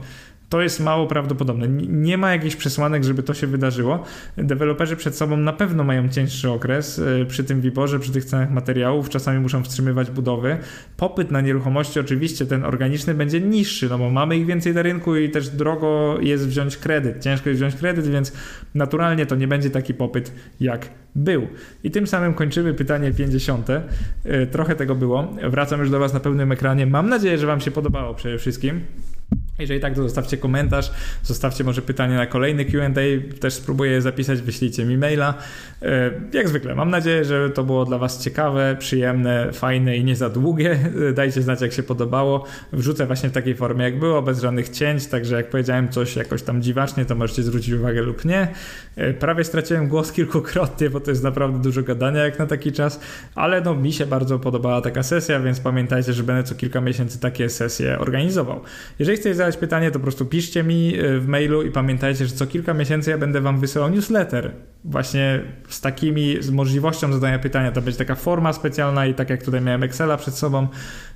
[0.56, 1.68] to jest mało prawdopodobne.
[1.88, 4.04] Nie ma jakichś przesłanek, żeby to się wydarzyło.
[4.38, 8.52] Deweloperzy przed sobą na pewno mają cięższy okres e, przy tym wiborze, przy tych cenach
[8.52, 9.10] materiałów.
[9.10, 10.58] Czasami muszą wstrzymywać budowy.
[10.98, 15.16] Popyt na nieruchomości, oczywiście ten organiczny będzie niższy, no bo mamy ich więcej na rynku
[15.16, 17.24] i też drogo jest wziąć kredyt.
[17.24, 18.34] Ciężko jest wziąć kredyt, więc
[18.76, 21.48] naturalnie to nie będzie taki popyt jak był.
[21.84, 23.70] I tym samym kończymy pytanie 50.
[23.70, 23.84] E,
[24.48, 25.28] trochę tego było.
[25.50, 26.86] Wracam już do Was na pełnym ekranie.
[26.86, 28.82] Mam nadzieję, że Wam się podobało przede wszystkim.
[29.60, 30.92] Jeżeli tak, to zostawcie komentarz,
[31.24, 32.90] zostawcie może pytanie na kolejny QA,
[33.40, 35.34] też spróbuję je zapisać, wyślijcie mi maila.
[35.82, 40.16] E, jak zwykle, mam nadzieję, że to było dla Was ciekawe, przyjemne, fajne i nie
[40.16, 40.80] za długie.
[41.14, 42.46] Dajcie znać, jak się podobało.
[42.74, 46.44] Wrzucę właśnie w takiej formie, jak było, bez żadnych cięć, także jak powiedziałem coś jakoś
[46.44, 48.48] tam dziwacznie, to możecie zwrócić uwagę lub nie.
[48.96, 53.00] E, prawie straciłem głos kilkukrotnie, bo to jest naprawdę dużo gadania jak na taki czas,
[53.36, 57.20] ale no mi się bardzo podobała taka sesja, więc pamiętajcie, że będę co kilka miesięcy
[57.20, 58.62] takie sesje organizował.
[59.00, 62.36] Jeżeli chcecie zadać pytanie, to po prostu piszcie mi e, w mailu i pamiętajcie, że
[62.36, 64.52] co kilka miesięcy ja będę wam wysyłał newsletter
[64.84, 67.72] właśnie z takimi, z możliwością zadania pytania.
[67.72, 70.68] To będzie taka forma specjalna i tak jak tutaj miałem Excela przed sobą,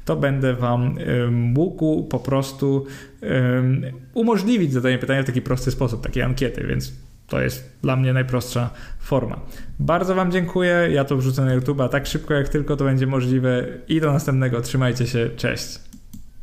[0.06, 0.96] to będę wam
[1.32, 2.86] mógł po prostu
[3.22, 3.82] um,
[4.14, 6.94] umożliwić zadanie pytania w taki prosty sposób, takiej ankiety, więc
[7.28, 9.40] to jest dla mnie najprostsza forma.
[9.80, 10.88] Bardzo Wam dziękuję.
[10.92, 13.66] Ja to wrzucę na YouTube tak szybko jak tylko to będzie możliwe.
[13.88, 14.62] I do następnego.
[14.62, 15.30] Trzymajcie się.
[15.38, 15.89] Cześć.